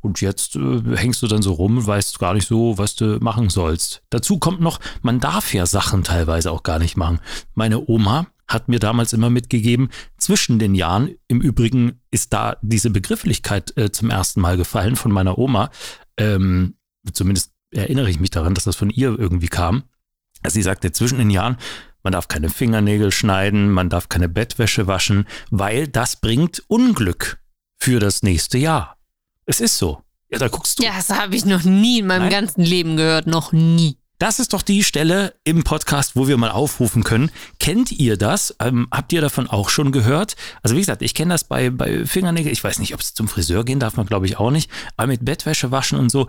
Und 0.00 0.20
jetzt 0.20 0.56
äh, 0.56 0.96
hängst 0.96 1.22
du 1.22 1.28
dann 1.28 1.42
so 1.42 1.52
rum 1.52 1.78
und 1.78 1.86
weißt 1.86 2.18
gar 2.18 2.34
nicht 2.34 2.48
so, 2.48 2.76
was 2.76 2.96
du 2.96 3.18
machen 3.20 3.50
sollst. 3.50 4.02
Dazu 4.10 4.38
kommt 4.38 4.60
noch, 4.60 4.80
man 5.02 5.20
darf 5.20 5.54
ja 5.54 5.64
Sachen 5.64 6.02
teilweise 6.02 6.50
auch 6.50 6.64
gar 6.64 6.80
nicht 6.80 6.96
machen. 6.96 7.20
Meine 7.54 7.88
Oma 7.88 8.26
hat 8.48 8.68
mir 8.68 8.78
damals 8.78 9.12
immer 9.12 9.30
mitgegeben, 9.30 9.90
zwischen 10.18 10.58
den 10.58 10.74
Jahren, 10.74 11.16
im 11.28 11.40
Übrigen 11.40 12.00
ist 12.10 12.32
da 12.32 12.56
diese 12.62 12.90
Begrifflichkeit 12.90 13.76
äh, 13.76 13.90
zum 13.90 14.10
ersten 14.10 14.40
Mal 14.40 14.56
gefallen 14.56 14.96
von 14.96 15.12
meiner 15.12 15.38
Oma. 15.38 15.70
Ähm, 16.16 16.76
zumindest 17.12 17.52
erinnere 17.70 18.10
ich 18.10 18.20
mich 18.20 18.30
daran, 18.30 18.54
dass 18.54 18.64
das 18.64 18.76
von 18.76 18.90
ihr 18.90 19.18
irgendwie 19.18 19.48
kam. 19.48 19.84
Also 20.42 20.54
sie 20.54 20.62
sagte, 20.62 20.92
zwischen 20.92 21.18
den 21.18 21.30
Jahren, 21.30 21.56
man 22.02 22.12
darf 22.12 22.28
keine 22.28 22.50
Fingernägel 22.50 23.10
schneiden, 23.10 23.70
man 23.70 23.88
darf 23.88 24.08
keine 24.08 24.28
Bettwäsche 24.28 24.86
waschen, 24.86 25.26
weil 25.50 25.88
das 25.88 26.16
bringt 26.16 26.62
Unglück 26.68 27.40
für 27.78 27.98
das 27.98 28.22
nächste 28.22 28.58
Jahr. 28.58 28.96
Es 29.44 29.60
ist 29.60 29.78
so. 29.78 30.02
Ja, 30.28 30.38
da 30.38 30.48
guckst 30.48 30.78
du. 30.78 30.84
Ja, 30.84 30.92
das 30.96 31.10
habe 31.10 31.36
ich 31.36 31.44
noch 31.44 31.62
nie 31.62 32.00
in 32.00 32.06
meinem 32.06 32.22
Nein? 32.22 32.30
ganzen 32.30 32.62
Leben 32.62 32.96
gehört. 32.96 33.26
Noch 33.26 33.52
nie. 33.52 33.98
Das 34.18 34.38
ist 34.38 34.54
doch 34.54 34.62
die 34.62 34.82
Stelle 34.82 35.34
im 35.44 35.62
Podcast, 35.62 36.16
wo 36.16 36.26
wir 36.26 36.38
mal 36.38 36.50
aufrufen 36.50 37.04
können. 37.04 37.30
Kennt 37.60 37.92
ihr 37.92 38.16
das? 38.16 38.56
Ähm, 38.60 38.88
habt 38.90 39.12
ihr 39.12 39.20
davon 39.20 39.46
auch 39.46 39.68
schon 39.68 39.92
gehört? 39.92 40.36
Also 40.62 40.74
wie 40.74 40.80
gesagt, 40.80 41.02
ich 41.02 41.14
kenne 41.14 41.34
das 41.34 41.44
bei, 41.44 41.68
bei 41.68 42.06
Fingernägeln. 42.06 42.52
Ich 42.52 42.64
weiß 42.64 42.78
nicht, 42.78 42.94
ob 42.94 43.00
es 43.00 43.12
zum 43.12 43.28
Friseur 43.28 43.62
gehen 43.64 43.78
darf 43.78 43.98
man, 43.98 44.06
glaube 44.06 44.24
ich, 44.24 44.38
auch 44.38 44.50
nicht. 44.50 44.70
Aber 44.96 45.08
mit 45.08 45.26
Bettwäsche 45.26 45.70
waschen 45.70 45.98
und 45.98 46.10
so 46.10 46.28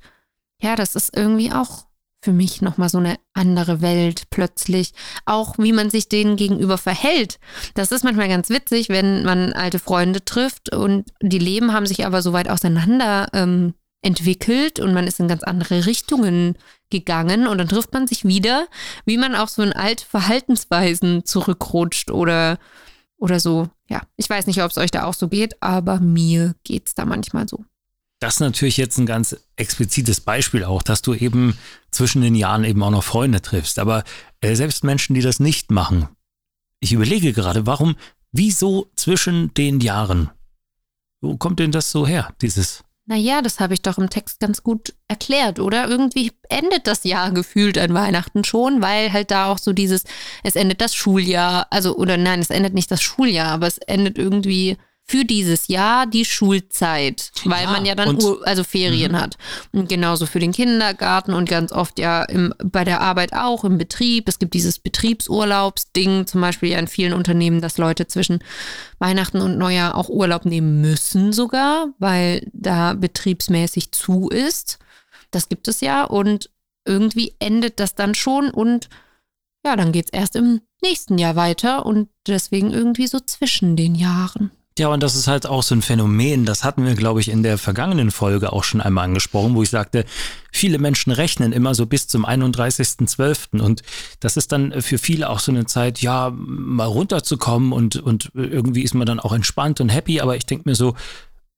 ja, 0.62 0.76
das 0.76 0.96
ist 0.96 1.16
irgendwie 1.16 1.52
auch 1.52 1.86
für 2.22 2.34
mich 2.34 2.62
nochmal 2.62 2.90
so 2.90 2.98
eine 2.98 3.18
andere 3.34 3.82
Welt 3.82 4.24
plötzlich. 4.30 4.92
Auch 5.26 5.58
wie 5.58 5.72
man 5.72 5.90
sich 5.90 6.10
denen 6.10 6.36
gegenüber 6.36 6.78
verhält. 6.78 7.40
Das 7.76 7.92
ist 7.92 8.04
manchmal 8.04 8.28
ganz 8.28 8.50
witzig, 8.50 8.90
wenn 8.90 9.24
man 9.24 9.54
alte 9.54 9.80
Freunde 9.80 10.24
trifft 10.26 10.76
und 10.76 11.10
die 11.22 11.40
Leben 11.40 11.72
haben 11.72 11.86
sich 11.86 12.06
aber 12.06 12.22
so 12.22 12.34
weit 12.34 12.50
auseinander 12.50 13.30
ähm, 13.34 13.74
entwickelt 14.02 14.80
und 14.80 14.94
man 14.94 15.08
ist 15.08 15.20
in 15.20 15.28
ganz 15.28 15.44
andere 15.44 15.86
Richtungen 15.86 16.58
gegangen 16.90 17.48
und 17.48 17.58
dann 17.58 17.68
trifft 17.68 17.94
man 17.94 18.08
sich 18.08 18.26
wieder, 18.26 18.68
wie 19.06 19.18
man 19.18 19.36
auch 19.36 19.50
so 19.50 19.62
in 19.62 19.74
alte 19.74 20.06
Verhaltensweisen 20.06 21.26
zurückrutscht 21.26 22.12
oder, 22.12 22.60
oder 23.18 23.40
so. 23.40 23.70
Ja, 23.90 24.04
ich 24.16 24.30
weiß 24.30 24.46
nicht, 24.48 24.62
ob 24.62 24.72
es 24.72 24.78
euch 24.78 24.92
da 24.92 25.06
auch 25.06 25.14
so 25.14 25.28
geht, 25.28 25.62
aber 25.62 26.00
mir 26.00 26.56
geht's 26.64 26.94
da 26.94 27.06
manchmal 27.06 27.48
so. 27.48 27.66
Das 28.20 28.36
ist 28.36 28.40
natürlich 28.42 28.78
jetzt 28.78 28.98
ein 28.98 29.06
ganz 29.06 29.36
explizites 29.56 30.20
Beispiel 30.20 30.64
auch, 30.64 30.84
dass 30.84 31.02
du 31.02 31.14
eben 31.14 31.58
zwischen 31.90 32.22
den 32.22 32.36
Jahren 32.36 32.66
eben 32.66 32.84
auch 32.84 32.92
noch 32.92 33.04
Freunde 33.04 33.42
triffst. 33.42 33.80
Aber 33.80 34.04
äh, 34.42 34.56
selbst 34.56 34.84
Menschen, 34.84 35.16
die 35.16 35.22
das 35.22 35.40
nicht 35.40 35.72
machen, 35.72 36.10
ich 36.82 36.94
überlege 36.94 37.34
gerade, 37.34 37.66
warum, 37.66 37.96
wieso 38.32 38.92
zwischen 38.96 39.54
den 39.54 39.80
Jahren? 39.80 40.30
Wo 41.22 41.38
kommt 41.38 41.60
denn 41.60 41.72
das 41.72 41.92
so 41.92 42.06
her, 42.06 42.34
dieses? 42.42 42.84
Naja, 43.10 43.42
das 43.42 43.60
habe 43.60 43.74
ich 43.74 43.82
doch 43.82 43.98
im 43.98 44.12
Text 44.12 44.40
ganz 44.40 44.62
gut 44.62 44.94
erklärt, 45.08 45.60
oder? 45.60 45.88
Irgendwie 45.88 46.32
endet 46.48 46.86
das 46.86 47.04
Jahr 47.06 47.32
gefühlt 47.32 47.80
an 47.80 47.96
Weihnachten 47.96 48.44
schon, 48.44 48.84
weil 48.84 49.12
halt 49.12 49.32
da 49.32 49.48
auch 49.48 49.58
so 49.58 49.74
dieses, 49.74 50.04
es 50.44 50.56
endet 50.56 50.80
das 50.80 50.94
Schuljahr, 50.94 51.66
also, 51.72 51.96
oder 51.96 52.18
nein, 52.18 52.40
es 52.40 52.52
endet 52.52 52.76
nicht 52.76 52.92
das 52.92 53.02
Schuljahr, 53.02 53.48
aber 53.48 53.66
es 53.66 53.80
endet 53.80 54.20
irgendwie 54.20 54.78
für 55.10 55.26
dieses 55.26 55.68
Jahr 55.70 56.06
die 56.06 56.24
Schulzeit, 56.24 57.32
weil 57.44 57.64
Ja, 57.64 57.72
man 57.72 57.84
ja 57.84 57.96
dann 57.96 58.20
also 58.44 58.64
Ferien 58.64 59.20
hat. 59.20 59.38
Und 59.72 59.90
genauso 59.90 60.28
für 60.28 60.40
den 60.40 60.52
Kindergarten 60.52 61.34
und 61.34 61.50
ganz 61.50 61.72
oft 61.72 61.98
ja 61.98 62.24
im, 62.26 62.54
bei 62.64 62.84
der 62.84 63.02
Arbeit 63.02 63.34
auch, 63.34 63.64
im 63.64 63.80
Betrieb. 63.80 64.30
Es 64.30 64.38
gibt 64.38 64.54
dieses 64.54 64.78
Betriebsurlaubsding, 64.78 66.28
zum 66.28 66.42
Beispiel 66.42 66.70
ja 66.70 66.78
in 66.78 66.88
vielen 66.88 67.14
Unternehmen, 67.14 67.60
dass 67.60 67.80
Leute 67.80 68.06
zwischen 68.06 68.44
Weihnachten 69.00 69.42
und 69.42 69.58
Neujahr 69.58 69.96
auch 69.96 70.10
Urlaub 70.10 70.46
nehmen 70.46 70.80
müssen 70.80 71.34
sogar, 71.34 71.88
weil 71.98 72.48
da 72.54 72.94
betriebsmäßig 72.94 73.92
zu 73.92 74.30
ist. 74.30 74.78
Das 75.32 75.50
gibt 75.50 75.68
es 75.68 75.82
ja 75.82 76.04
und 76.04 76.52
irgendwie 76.86 77.34
endet 77.40 77.80
das 77.80 77.96
dann 77.96 78.14
schon 78.14 78.52
und 78.52 78.90
ja, 79.66 79.76
dann 79.76 79.92
geht 79.92 80.06
es 80.06 80.14
erst 80.14 80.36
im 80.36 80.62
nächsten 80.84 81.18
Jahr 81.18 81.36
weiter 81.36 81.86
und 81.86 82.10
deswegen 82.28 82.72
irgendwie 82.72 83.08
so 83.08 83.20
zwischen 83.20 83.76
den 83.76 83.96
Jahren. 83.96 84.52
Ja, 84.80 84.88
und 84.88 85.04
das 85.04 85.18
ist 85.18 85.28
halt 85.28 85.46
auch 85.46 85.62
so 85.62 85.76
ein 85.76 85.82
Phänomen, 85.82 86.46
das 86.46 86.64
hatten 86.64 86.86
wir, 86.86 86.96
glaube 86.96 87.20
ich, 87.20 87.28
in 87.28 87.44
der 87.44 87.58
vergangenen 87.58 88.12
Folge 88.12 88.54
auch 88.54 88.64
schon 88.64 88.80
einmal 88.80 89.04
angesprochen, 89.04 89.54
wo 89.54 89.62
ich 89.62 89.70
sagte, 89.70 90.06
viele 90.54 90.80
Menschen 90.80 91.12
rechnen 91.12 91.52
immer 91.52 91.76
so 91.76 91.86
bis 91.86 92.08
zum 92.08 92.26
31.12. 92.26 93.60
Und 93.60 93.84
das 94.22 94.38
ist 94.38 94.54
dann 94.54 94.82
für 94.82 94.98
viele 94.98 95.30
auch 95.30 95.40
so 95.40 95.52
eine 95.52 95.66
Zeit, 95.66 96.02
ja, 96.02 96.32
mal 96.34 96.86
runterzukommen 96.86 97.74
und, 97.74 97.98
und 97.98 98.32
irgendwie 98.34 98.84
ist 98.84 98.94
man 98.94 99.06
dann 99.06 99.20
auch 99.20 99.34
entspannt 99.34 99.82
und 99.82 99.90
happy, 99.90 100.22
aber 100.22 100.38
ich 100.38 100.46
denke 100.46 100.70
mir 100.70 100.76
so, 100.76 100.96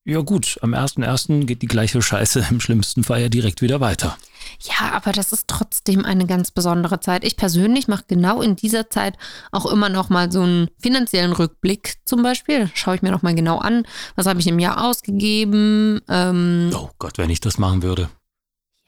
ja 0.03 0.19
gut, 0.21 0.57
am 0.61 0.73
1.1. 0.73 1.45
geht 1.45 1.61
die 1.61 1.67
gleiche 1.67 2.01
Scheiße 2.01 2.47
im 2.49 2.59
schlimmsten 2.59 3.03
Fall 3.03 3.21
ja 3.21 3.29
direkt 3.29 3.61
wieder 3.61 3.79
weiter. 3.79 4.17
Ja, 4.61 4.91
aber 4.93 5.11
das 5.11 5.31
ist 5.31 5.47
trotzdem 5.47 6.03
eine 6.05 6.25
ganz 6.25 6.49
besondere 6.51 6.99
Zeit. 6.99 7.23
Ich 7.23 7.37
persönlich 7.37 7.87
mache 7.87 8.05
genau 8.07 8.41
in 8.41 8.55
dieser 8.55 8.89
Zeit 8.89 9.17
auch 9.51 9.65
immer 9.71 9.89
noch 9.89 10.09
mal 10.09 10.31
so 10.31 10.41
einen 10.41 10.69
finanziellen 10.81 11.31
Rückblick 11.33 11.97
zum 12.05 12.23
Beispiel. 12.23 12.69
Schaue 12.73 12.95
ich 12.95 13.01
mir 13.03 13.11
noch 13.11 13.21
mal 13.21 13.35
genau 13.35 13.59
an, 13.59 13.85
was 14.15 14.25
habe 14.25 14.39
ich 14.39 14.47
im 14.47 14.57
Jahr 14.59 14.83
ausgegeben. 14.83 16.01
Ähm, 16.09 16.71
Oh 16.75 16.89
Gott, 16.97 17.17
wenn 17.19 17.29
ich 17.29 17.39
das 17.39 17.57
machen 17.59 17.83
würde. 17.83 18.09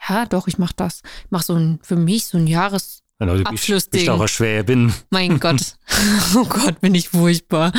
ja, 0.10 0.26
doch, 0.26 0.48
ich 0.48 0.58
mache 0.58 0.74
das. 0.76 1.02
Ich 1.26 1.32
mache 1.32 1.44
so 1.46 1.54
ein, 1.54 1.80
für 1.84 1.96
mich 1.96 2.26
so 2.26 2.38
ein 2.38 2.48
Jahres... 2.48 3.02
Genau, 3.20 3.36
du 3.38 3.44
bist, 3.44 4.10
auch 4.10 4.20
ein 4.20 4.28
Schwäbin. 4.28 4.92
Mein 5.12 5.40
Gott. 5.40 5.78
Oh 6.36 6.46
Gott, 6.46 6.82
bin 6.82 6.96
ich 6.96 7.10
furchtbar. 7.10 7.72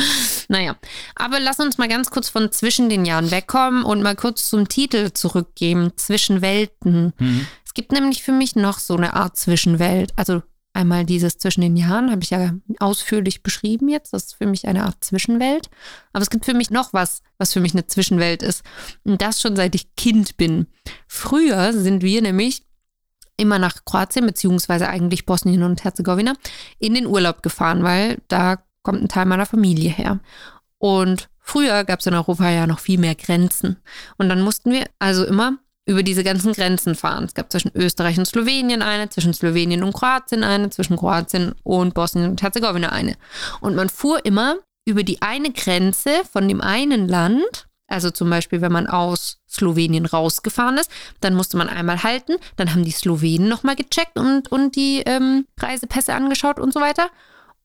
Naja, 0.47 0.75
aber 1.15 1.39
lass 1.39 1.59
uns 1.59 1.77
mal 1.77 1.87
ganz 1.87 2.11
kurz 2.11 2.29
von 2.29 2.51
zwischen 2.51 2.89
den 2.89 3.05
Jahren 3.05 3.31
wegkommen 3.31 3.83
und 3.83 4.03
mal 4.03 4.15
kurz 4.15 4.49
zum 4.49 4.67
Titel 4.67 5.11
zurückgeben. 5.11 5.93
Zwischen 5.95 6.41
Welten. 6.41 7.13
Mhm. 7.17 7.47
Es 7.65 7.73
gibt 7.73 7.91
nämlich 7.91 8.23
für 8.23 8.31
mich 8.31 8.55
noch 8.55 8.79
so 8.79 8.95
eine 8.95 9.13
Art 9.13 9.37
Zwischenwelt. 9.37 10.13
Also 10.15 10.41
einmal 10.75 11.05
dieses 11.05 11.37
zwischen 11.37 11.61
den 11.61 11.77
Jahren, 11.77 12.11
habe 12.11 12.21
ich 12.21 12.29
ja 12.29 12.53
ausführlich 12.79 13.43
beschrieben 13.43 13.87
jetzt. 13.87 14.13
Das 14.13 14.25
ist 14.25 14.35
für 14.35 14.45
mich 14.45 14.67
eine 14.67 14.83
Art 14.85 15.03
Zwischenwelt. 15.03 15.69
Aber 16.13 16.21
es 16.21 16.29
gibt 16.29 16.45
für 16.45 16.53
mich 16.53 16.69
noch 16.69 16.93
was, 16.93 17.21
was 17.37 17.53
für 17.53 17.61
mich 17.61 17.73
eine 17.73 17.87
Zwischenwelt 17.87 18.43
ist. 18.43 18.63
Und 19.03 19.21
das 19.21 19.41
schon 19.41 19.55
seit 19.55 19.73
ich 19.73 19.95
Kind 19.95 20.37
bin. 20.37 20.67
Früher 21.07 21.73
sind 21.73 22.03
wir 22.03 22.21
nämlich 22.21 22.63
immer 23.37 23.59
nach 23.59 23.85
Kroatien, 23.85 24.25
beziehungsweise 24.25 24.87
eigentlich 24.87 25.25
Bosnien 25.25 25.63
und 25.63 25.83
Herzegowina, 25.83 26.33
in 26.79 26.93
den 26.93 27.05
Urlaub 27.05 27.43
gefahren, 27.43 27.83
weil 27.83 28.21
da 28.27 28.64
kommt 28.85 29.01
ein 29.01 29.09
Teil 29.09 29.25
meiner 29.25 29.45
Familie 29.45 29.89
her. 29.89 30.19
Und 30.77 31.29
früher 31.39 31.83
gab 31.83 31.99
es 31.99 32.05
in 32.05 32.13
Europa 32.13 32.49
ja 32.49 32.67
noch 32.67 32.79
viel 32.79 32.99
mehr 32.99 33.15
Grenzen. 33.15 33.77
Und 34.17 34.29
dann 34.29 34.41
mussten 34.41 34.71
wir 34.71 34.85
also 34.99 35.25
immer 35.25 35.57
über 35.85 36.03
diese 36.03 36.23
ganzen 36.23 36.53
Grenzen 36.53 36.95
fahren. 36.95 37.25
Es 37.25 37.33
gab 37.33 37.51
zwischen 37.51 37.71
Österreich 37.75 38.17
und 38.17 38.25
Slowenien 38.25 38.81
eine, 38.81 39.09
zwischen 39.09 39.33
Slowenien 39.33 39.83
und 39.83 39.93
Kroatien 39.93 40.43
eine, 40.43 40.69
zwischen 40.69 40.97
Kroatien 40.97 41.53
und 41.63 41.93
Bosnien 41.93 42.29
und 42.29 42.41
Herzegowina 42.41 42.89
eine. 42.89 43.15
Und 43.61 43.75
man 43.75 43.89
fuhr 43.89 44.25
immer 44.25 44.57
über 44.85 45.03
die 45.03 45.21
eine 45.21 45.51
Grenze 45.51 46.21
von 46.31 46.47
dem 46.47 46.61
einen 46.61 47.07
Land, 47.07 47.67
also 47.87 48.09
zum 48.09 48.29
Beispiel, 48.29 48.61
wenn 48.61 48.71
man 48.71 48.87
aus 48.87 49.39
Slowenien 49.47 50.07
rausgefahren 50.07 50.77
ist, 50.77 50.89
dann 51.21 51.35
musste 51.35 51.57
man 51.57 51.69
einmal 51.69 52.01
halten, 52.01 52.37
dann 52.55 52.73
haben 52.73 52.83
die 52.83 52.91
Slowenen 52.91 53.47
nochmal 53.47 53.75
gecheckt 53.75 54.17
und, 54.17 54.51
und 54.51 54.75
die 54.75 55.03
ähm, 55.05 55.45
Reisepässe 55.59 56.13
angeschaut 56.13 56.59
und 56.59 56.73
so 56.73 56.79
weiter. 56.81 57.09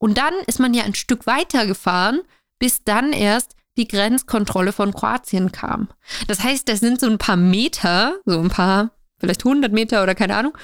Und 0.01 0.19
dann 0.19 0.35
ist 0.47 0.59
man 0.59 0.75
ja 0.75 0.83
ein 0.85 0.95
Stück 0.95 1.27
weiter 1.27 1.67
gefahren, 1.67 2.23
bis 2.59 2.83
dann 2.85 3.13
erst 3.13 3.55
die 3.77 3.87
Grenzkontrolle 3.87 4.73
von 4.73 4.93
Kroatien 4.93 5.53
kam. 5.53 5.89
Das 6.27 6.43
heißt, 6.43 6.69
das 6.69 6.81
sind 6.81 7.01
so 7.01 7.07
ein 7.07 7.19
paar 7.19 7.37
Meter, 7.37 8.19
so 8.25 8.41
ein 8.41 8.49
paar, 8.49 8.91
vielleicht 9.19 9.45
100 9.45 9.73
Meter 9.73 10.03
oder 10.03 10.15
keine 10.15 10.37
Ahnung, 10.37 10.57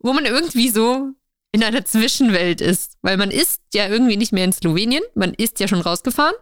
wo 0.00 0.12
man 0.12 0.26
irgendwie 0.26 0.68
so 0.68 1.10
in 1.52 1.62
einer 1.62 1.84
Zwischenwelt 1.84 2.60
ist. 2.60 2.98
Weil 3.02 3.16
man 3.16 3.30
ist 3.30 3.62
ja 3.72 3.86
irgendwie 3.88 4.16
nicht 4.16 4.32
mehr 4.32 4.44
in 4.44 4.52
Slowenien, 4.52 5.02
man 5.14 5.32
ist 5.32 5.60
ja 5.60 5.68
schon 5.68 5.80
rausgefahren. 5.80 6.34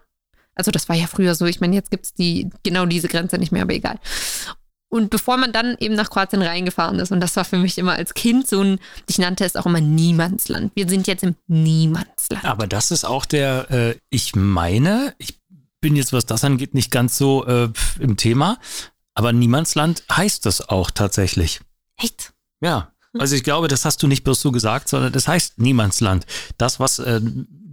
Also 0.55 0.71
das 0.71 0.89
war 0.89 0.97
ja 0.97 1.07
früher 1.07 1.35
so, 1.35 1.47
ich 1.47 1.61
meine, 1.61 1.77
jetzt 1.77 1.91
gibt 1.91 2.07
es 2.07 2.15
die, 2.15 2.51
genau 2.63 2.87
diese 2.87 3.09
Grenze 3.09 3.39
nicht 3.39 3.53
mehr, 3.53 3.63
aber 3.63 3.75
egal. 3.75 3.99
Und 4.91 5.09
bevor 5.09 5.37
man 5.37 5.53
dann 5.53 5.77
eben 5.79 5.95
nach 5.95 6.11
Kroatien 6.11 6.43
reingefahren 6.43 6.99
ist, 6.99 7.13
und 7.13 7.21
das 7.21 7.37
war 7.37 7.45
für 7.45 7.57
mich 7.57 7.79
immer 7.79 7.93
als 7.93 8.13
Kind 8.13 8.49
so 8.49 8.61
ein, 8.61 8.81
ich 9.09 9.19
nannte 9.19 9.45
es 9.45 9.55
auch 9.55 9.67
immer 9.67 9.81
Niemandsland. 9.81 10.73
Wir 10.75 10.89
sind 10.89 11.07
jetzt 11.07 11.23
im 11.23 11.37
Niemandsland. 11.47 12.45
Aber 12.45 12.67
das 12.67 12.91
ist 12.91 13.05
auch 13.05 13.25
der, 13.25 13.71
äh, 13.71 13.95
ich 14.11 14.35
meine, 14.35 15.15
ich 15.19 15.39
bin 15.81 15.95
jetzt, 15.95 16.13
was 16.13 16.27
das 16.27 16.43
angeht, 16.43 16.75
nicht 16.75 16.91
ganz 16.91 17.17
so 17.17 17.47
äh, 17.47 17.69
im 18.01 18.17
Thema, 18.17 18.59
aber 19.15 19.33
Niemandsland 19.33 20.03
heißt 20.11 20.45
das 20.45 20.69
auch 20.69 20.91
tatsächlich. 20.91 21.61
Echt? 21.97 22.33
Ja. 22.61 22.93
Also 23.19 23.37
ich 23.37 23.45
glaube, 23.45 23.69
das 23.69 23.85
hast 23.85 24.03
du 24.03 24.09
nicht 24.09 24.25
bloß 24.25 24.41
so 24.41 24.53
gesagt, 24.53 24.89
sondern 24.89 25.13
das 25.13 25.29
heißt 25.29 25.59
Niemandsland. 25.59 26.27
Das, 26.59 26.81
was 26.81 26.99
äh, 26.99 27.21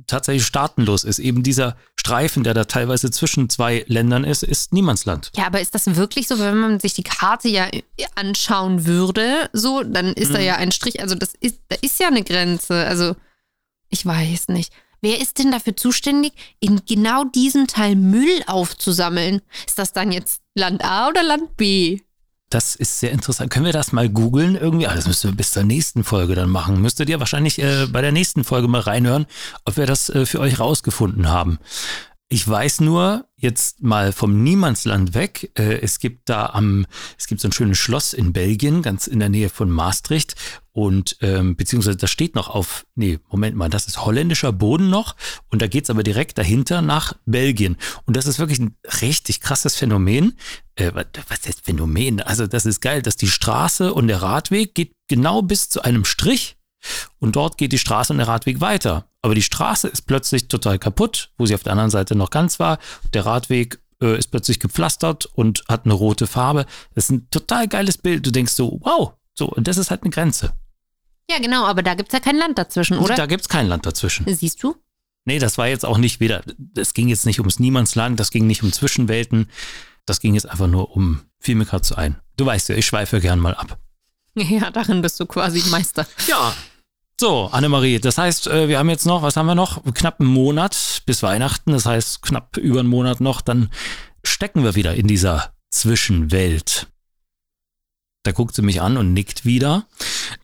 tatsächlich 0.08 0.46
staatenlos 0.46 1.04
ist, 1.04 1.20
eben 1.20 1.44
dieser 1.44 1.78
Streifen, 2.08 2.44
der 2.44 2.54
da 2.54 2.64
teilweise 2.64 3.12
zwischen 3.12 3.50
zwei 3.50 3.84
Ländern 3.88 4.24
ist, 4.24 4.44
ist 4.44 4.72
Niemandsland. 4.72 5.32
Ja, 5.36 5.48
aber 5.48 5.60
ist 5.60 5.76
das 5.76 5.96
wirklich 5.96 6.28
so, 6.28 6.40
wenn 6.40 6.58
man 6.58 6.80
sich 6.80 6.94
die 6.94 7.04
Karte 7.04 7.50
ja 7.50 7.68
anschauen 8.16 8.86
würde, 8.86 9.50
so, 9.52 9.84
dann 9.84 10.14
ist 10.14 10.30
mhm. 10.30 10.34
da 10.36 10.40
ja 10.40 10.56
ein 10.56 10.72
Strich, 10.72 11.02
also 11.02 11.16
das 11.16 11.34
ist, 11.40 11.60
da 11.68 11.76
ist 11.82 12.00
ja 12.00 12.08
eine 12.08 12.24
Grenze. 12.24 12.86
Also 12.86 13.16
ich 13.90 14.06
weiß 14.06 14.48
nicht. 14.50 14.72
Wer 15.02 15.22
ist 15.22 15.38
denn 15.38 15.52
dafür 15.52 15.76
zuständig, 15.76 16.34
in 16.60 16.82
genau 16.86 17.24
diesem 17.26 17.68
Teil 17.68 17.96
Müll 17.96 18.42
aufzusammeln? 18.48 19.42
Ist 19.68 19.78
das 19.78 19.94
dann 19.94 20.12
jetzt 20.12 20.42
Land 20.56 20.84
A 20.84 21.10
oder 21.10 21.24
Land 21.24 21.56
B? 21.56 22.00
Das 22.50 22.76
ist 22.76 23.00
sehr 23.00 23.12
interessant. 23.12 23.52
Können 23.52 23.66
wir 23.66 23.74
das 23.74 23.92
mal 23.92 24.08
googeln 24.08 24.56
irgendwie? 24.56 24.88
Ah, 24.88 24.96
das 24.96 25.06
müssen 25.06 25.32
wir 25.32 25.36
bis 25.36 25.52
zur 25.52 25.64
nächsten 25.64 26.06
Folge 26.06 26.34
dann 26.34 26.50
machen. 26.50 26.82
Müsstet 26.82 27.10
ihr 27.10 27.20
wahrscheinlich 27.20 27.60
äh, 27.62 27.88
bei 27.88 28.02
der 28.02 28.14
nächsten 28.14 28.46
Folge 28.46 28.70
mal 28.70 28.80
reinhören, 28.80 29.26
ob 29.66 29.76
wir 29.76 29.86
das 29.86 30.10
äh, 30.10 30.26
für 30.26 30.40
euch 30.40 30.60
rausgefunden 30.60 31.28
haben. 31.30 31.60
Ich 32.30 32.46
weiß 32.46 32.82
nur, 32.82 33.26
jetzt 33.38 33.82
mal 33.82 34.12
vom 34.12 34.44
Niemandsland 34.44 35.14
weg, 35.14 35.50
äh, 35.58 35.80
es 35.80 36.00
gibt 36.00 36.28
da 36.28 36.48
am, 36.48 36.86
es 37.18 37.26
gibt 37.28 37.40
so 37.40 37.48
ein 37.48 37.54
schönes 37.54 37.78
Schloss 37.78 38.12
in 38.12 38.34
Belgien, 38.34 38.82
ganz 38.82 39.08
in 39.08 39.20
der 39.20 39.30
Nähe 39.30 39.48
von 39.48 39.70
Maastricht. 39.70 40.36
Und 40.74 41.16
ähm, 41.22 41.56
beziehungsweise 41.56 41.96
das 41.96 42.12
steht 42.12 42.36
noch 42.36 42.50
auf, 42.50 42.86
nee, 42.96 43.20
Moment 43.30 43.56
mal, 43.56 43.70
das 43.70 43.88
ist 43.88 44.04
holländischer 44.04 44.52
Boden 44.52 44.90
noch 44.90 45.16
und 45.50 45.62
da 45.62 45.68
geht's 45.68 45.90
aber 45.90 46.04
direkt 46.04 46.38
dahinter 46.38 46.82
nach 46.82 47.14
Belgien. 47.26 47.78
Und 48.06 48.18
das 48.18 48.26
ist 48.26 48.40
wirklich 48.40 48.60
ein 48.60 48.76
richtig 49.02 49.40
krasses 49.40 49.76
Phänomen. 49.76 50.38
Äh, 50.76 50.92
was 50.94 51.46
ist 51.46 51.64
Phänomen? 51.64 52.20
Also 52.20 52.46
das 52.46 52.66
ist 52.66 52.82
geil, 52.82 53.02
dass 53.02 53.16
die 53.16 53.30
Straße 53.30 53.94
und 53.94 54.10
der 54.10 54.22
Radweg 54.22 54.76
geht 54.76 54.92
genau 55.08 55.42
bis 55.42 55.70
zu 55.70 55.82
einem 55.82 56.04
Strich 56.04 56.58
und 57.20 57.38
dort 57.38 57.58
geht 57.58 57.72
die 57.72 57.80
Straße 57.80 58.12
und 58.12 58.18
der 58.18 58.28
Radweg 58.28 58.60
weiter. 58.60 59.10
Aber 59.28 59.36
die 59.36 59.42
Straße 59.42 59.90
ist 59.90 60.04
plötzlich 60.04 60.48
total 60.48 60.80
kaputt, 60.80 61.32
wo 61.38 61.46
sie 61.46 61.54
auf 61.54 61.62
der 61.62 61.74
anderen 61.74 61.90
Seite 61.90 62.16
noch 62.16 62.30
ganz 62.30 62.62
war. 62.62 62.80
Der 63.14 63.26
Radweg 63.26 63.78
äh, 64.02 64.18
ist 64.18 64.32
plötzlich 64.32 64.62
gepflastert 64.62 65.26
und 65.26 65.66
hat 65.68 65.84
eine 65.84 65.96
rote 65.96 66.28
Farbe. 66.28 66.66
Das 66.96 67.04
ist 67.04 67.10
ein 67.10 67.30
total 67.30 67.68
geiles 67.68 67.98
Bild. 67.98 68.26
Du 68.26 68.32
denkst 68.32 68.54
so, 68.54 68.80
wow, 68.84 69.16
so, 69.34 69.48
und 69.48 69.68
das 69.68 69.76
ist 69.76 69.92
halt 69.92 70.04
eine 70.04 70.12
Grenze. 70.12 70.54
Ja, 71.30 71.40
genau, 71.40 71.66
aber 71.66 71.84
da 71.84 71.94
gibt 71.96 72.08
es 72.08 72.14
ja 72.14 72.22
kein 72.22 72.38
Land 72.38 72.58
dazwischen, 72.58 73.00
oder? 73.00 73.16
Da 73.16 73.26
gibt 73.26 73.42
es 73.42 73.50
kein 73.50 73.68
Land 73.68 73.86
dazwischen. 73.86 74.34
Siehst 74.34 74.64
du? 74.64 74.78
Nee, 75.26 75.40
das 75.40 75.58
war 75.58 75.68
jetzt 75.68 75.86
auch 75.86 75.98
nicht 75.98 76.22
weder, 76.22 76.42
es 76.78 76.94
ging 76.94 77.10
jetzt 77.10 77.26
nicht 77.26 77.40
ums 77.40 77.60
Niemandsland, 77.60 78.18
das 78.22 78.32
ging 78.32 78.48
nicht 78.48 78.64
um 78.64 78.72
Zwischenwelten, 78.72 79.50
das 80.06 80.22
ging 80.22 80.36
jetzt 80.36 80.50
einfach 80.50 80.68
nur 80.68 80.96
um, 80.96 81.20
fiel 81.38 81.56
mir 81.56 81.66
gerade 81.66 81.86
so 81.86 81.96
ein. 81.96 82.16
Du 82.38 82.46
weißt 82.46 82.70
ja, 82.70 82.76
ich 82.76 82.86
schweife 82.86 83.20
gern 83.20 83.40
mal 83.40 83.56
ab. 83.56 83.78
Ja, 84.36 84.70
darin 84.70 85.02
bist 85.02 85.20
du 85.20 85.26
quasi 85.26 85.68
Meister. 85.72 86.06
Ja. 86.28 86.54
So, 87.20 87.46
Annemarie, 87.46 88.00
das 88.00 88.20
heißt, 88.20 88.46
äh, 88.46 88.68
wir 88.68 88.78
haben 88.78 88.92
jetzt 88.92 89.08
noch, 89.08 89.24
was 89.24 89.38
haben 89.38 89.48
wir 89.48 89.56
noch? 89.56 89.84
Knapp 89.96 90.20
einen 90.20 90.30
Monat 90.30 91.02
bis 91.08 91.24
Weihnachten, 91.24 91.72
das 91.72 91.88
heißt 91.88 92.22
knapp 92.22 92.58
über 92.58 92.80
einen 92.80 92.90
Monat 92.90 93.22
noch, 93.22 93.42
dann 93.42 93.72
stecken 94.24 94.64
wir 94.64 94.76
wieder 94.76 94.94
in 94.94 95.08
dieser 95.08 95.52
Zwischenwelt. 95.72 96.88
Da 98.22 98.34
guckt 98.34 98.54
sie 98.54 98.62
mich 98.62 98.82
an 98.82 98.98
und 98.98 99.14
nickt 99.14 99.46
wieder. 99.46 99.88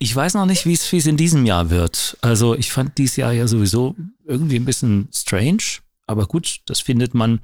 Ich 0.00 0.16
weiß 0.16 0.34
noch 0.34 0.46
nicht, 0.46 0.66
wie 0.66 0.72
es 0.72 1.06
in 1.06 1.16
diesem 1.16 1.46
Jahr 1.46 1.70
wird. 1.70 2.16
Also 2.22 2.56
ich 2.56 2.72
fand 2.72 2.98
dieses 2.98 3.16
Jahr 3.16 3.30
ja 3.30 3.46
sowieso 3.46 3.94
irgendwie 4.26 4.56
ein 4.56 4.64
bisschen 4.64 5.08
strange. 5.12 5.62
Aber 6.08 6.26
gut, 6.26 6.60
das 6.66 6.80
findet 6.80 7.14
man 7.14 7.40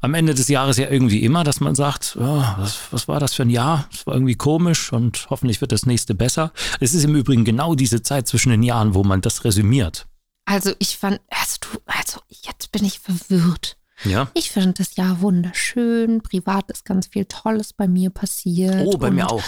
am 0.00 0.14
Ende 0.14 0.34
des 0.34 0.48
Jahres 0.48 0.78
ja 0.78 0.88
irgendwie 0.90 1.22
immer, 1.22 1.44
dass 1.44 1.60
man 1.60 1.74
sagt, 1.74 2.16
oh, 2.18 2.44
was, 2.56 2.78
was 2.90 3.08
war 3.08 3.20
das 3.20 3.34
für 3.34 3.42
ein 3.42 3.50
Jahr? 3.50 3.86
Es 3.92 4.06
war 4.06 4.14
irgendwie 4.14 4.34
komisch 4.34 4.92
und 4.92 5.26
hoffentlich 5.30 5.60
wird 5.60 5.72
das 5.72 5.86
nächste 5.86 6.14
besser. 6.14 6.52
Es 6.80 6.94
ist 6.94 7.04
im 7.04 7.14
Übrigen 7.14 7.44
genau 7.44 7.74
diese 7.74 8.02
Zeit 8.02 8.26
zwischen 8.26 8.50
den 8.50 8.62
Jahren, 8.62 8.94
wo 8.94 9.04
man 9.04 9.20
das 9.20 9.44
resümiert. 9.44 10.06
Also 10.46 10.72
ich 10.78 10.96
fand, 10.96 11.20
also 11.28 11.56
du, 11.60 11.78
also 11.86 12.20
jetzt 12.30 12.72
bin 12.72 12.84
ich 12.84 12.98
verwirrt. 12.98 13.76
Ja. 14.04 14.28
Ich 14.32 14.50
finde 14.50 14.72
das 14.72 14.96
Jahr 14.96 15.20
wunderschön. 15.20 16.22
Privat 16.22 16.70
ist 16.70 16.86
ganz 16.86 17.06
viel 17.08 17.26
Tolles 17.26 17.74
bei 17.74 17.86
mir 17.86 18.10
passiert. 18.10 18.86
Oh, 18.86 18.96
bei 18.96 19.08
und, 19.08 19.14
mir 19.14 19.30
auch. 19.30 19.42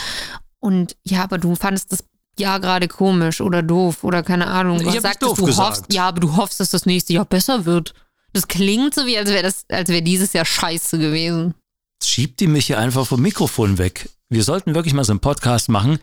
Und 0.60 0.96
ja, 1.02 1.24
aber 1.24 1.38
du 1.38 1.54
fandest 1.56 1.92
das 1.92 2.04
Jahr 2.38 2.60
gerade 2.60 2.88
komisch 2.88 3.40
oder 3.40 3.62
doof 3.62 4.04
oder 4.04 4.22
keine 4.22 4.46
Ahnung. 4.46 4.84
Was 4.84 4.94
ich 4.94 5.00
sagtest 5.00 5.22
doof 5.22 5.38
du 5.38 5.46
gesagt. 5.46 5.68
hoffst, 5.68 5.92
ja, 5.92 6.08
aber 6.08 6.20
du 6.20 6.36
hoffst, 6.36 6.60
dass 6.60 6.70
das 6.70 6.86
nächste 6.86 7.14
Jahr 7.14 7.24
besser 7.24 7.64
wird. 7.64 7.94
Das 8.32 8.48
klingt 8.48 8.94
so 8.94 9.06
wie, 9.06 9.18
als 9.18 9.30
wäre 9.30 9.42
das, 9.42 9.64
als 9.68 9.88
wäre 9.88 10.02
dieses 10.02 10.32
Jahr 10.32 10.44
scheiße 10.44 10.98
gewesen. 10.98 11.54
Schiebt 12.02 12.40
die 12.40 12.46
mich 12.46 12.66
hier 12.66 12.78
einfach 12.78 13.06
vom 13.06 13.20
Mikrofon 13.20 13.78
weg. 13.78 14.08
Wir 14.28 14.42
sollten 14.42 14.74
wirklich 14.74 14.94
mal 14.94 15.04
so 15.04 15.12
einen 15.12 15.20
Podcast 15.20 15.68
machen, 15.68 15.98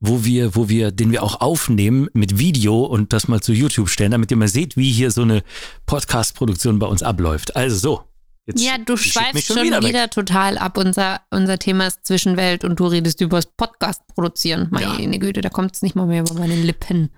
wo 0.00 0.24
wir, 0.24 0.54
wo 0.54 0.68
wir, 0.68 0.90
den 0.90 1.12
wir 1.12 1.22
auch 1.22 1.40
aufnehmen 1.40 2.08
mit 2.12 2.38
Video 2.38 2.84
und 2.84 3.12
das 3.12 3.28
mal 3.28 3.40
zu 3.40 3.52
YouTube 3.52 3.88
stellen, 3.88 4.12
damit 4.12 4.30
ihr 4.30 4.36
mal 4.36 4.48
seht, 4.48 4.76
wie 4.76 4.90
hier 4.90 5.10
so 5.10 5.22
eine 5.22 5.42
Podcast-Produktion 5.86 6.78
bei 6.78 6.86
uns 6.86 7.02
abläuft. 7.02 7.56
Also 7.56 7.76
so. 7.76 8.04
Jetzt 8.46 8.62
ja, 8.62 8.78
du 8.78 8.96
schweifst 8.96 9.46
schon, 9.46 9.62
wieder, 9.62 9.82
wieder 9.82 10.10
total 10.10 10.58
ab. 10.58 10.76
Unser, 10.76 11.20
unser 11.30 11.58
Thema 11.58 11.86
ist 11.86 12.04
Zwischenwelt 12.04 12.64
und 12.64 12.80
du 12.80 12.86
redest 12.86 13.20
über 13.20 13.38
das 13.38 13.46
Podcast 13.46 14.02
produzieren. 14.08 14.68
Meine 14.70 15.00
ja. 15.00 15.18
Güte, 15.18 15.40
da 15.40 15.50
kommt 15.50 15.74
es 15.74 15.82
nicht 15.82 15.94
mal 15.94 16.06
mehr 16.06 16.22
über 16.22 16.34
meine 16.34 16.56
Lippen. 16.56 17.10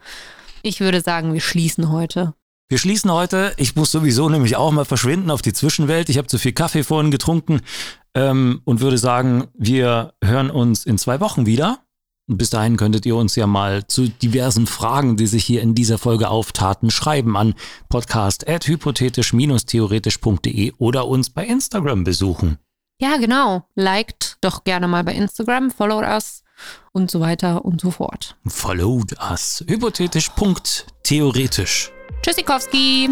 Ich 0.62 0.80
würde 0.80 1.00
sagen, 1.00 1.32
wir 1.32 1.40
schließen 1.40 1.90
heute. 1.90 2.34
Wir 2.72 2.78
schließen 2.78 3.12
heute. 3.12 3.52
Ich 3.58 3.76
muss 3.76 3.92
sowieso 3.92 4.30
nämlich 4.30 4.56
auch 4.56 4.70
mal 4.70 4.86
verschwinden 4.86 5.30
auf 5.30 5.42
die 5.42 5.52
Zwischenwelt. 5.52 6.08
Ich 6.08 6.16
habe 6.16 6.28
zu 6.28 6.38
viel 6.38 6.52
Kaffee 6.52 6.84
vorhin 6.84 7.10
getrunken 7.10 7.60
ähm, 8.14 8.62
und 8.64 8.80
würde 8.80 8.96
sagen, 8.96 9.48
wir 9.52 10.14
hören 10.24 10.50
uns 10.50 10.86
in 10.86 10.96
zwei 10.96 11.20
Wochen 11.20 11.44
wieder. 11.44 11.80
Und 12.26 12.38
bis 12.38 12.48
dahin 12.48 12.78
könntet 12.78 13.04
ihr 13.04 13.14
uns 13.14 13.36
ja 13.36 13.46
mal 13.46 13.86
zu 13.88 14.08
diversen 14.08 14.66
Fragen, 14.66 15.18
die 15.18 15.26
sich 15.26 15.44
hier 15.44 15.60
in 15.60 15.74
dieser 15.74 15.98
Folge 15.98 16.30
auftaten, 16.30 16.90
schreiben 16.90 17.36
an 17.36 17.52
podcast.hypothetisch-theoretisch.de 17.90 20.72
oder 20.78 21.06
uns 21.06 21.28
bei 21.28 21.44
Instagram 21.44 22.04
besuchen. 22.04 22.56
Ja, 22.98 23.18
genau. 23.18 23.66
Liked 23.74 24.38
doch 24.40 24.64
gerne 24.64 24.88
mal 24.88 25.04
bei 25.04 25.12
Instagram, 25.12 25.70
followed 25.70 26.06
us 26.06 26.42
und 26.92 27.10
so 27.10 27.20
weiter 27.20 27.66
und 27.66 27.82
so 27.82 27.90
fort. 27.90 28.38
Followed 28.46 29.12
us. 29.20 29.62
Hypothetisch.theoretisch. 29.68 31.92
Tschüssikowski! 32.22 33.08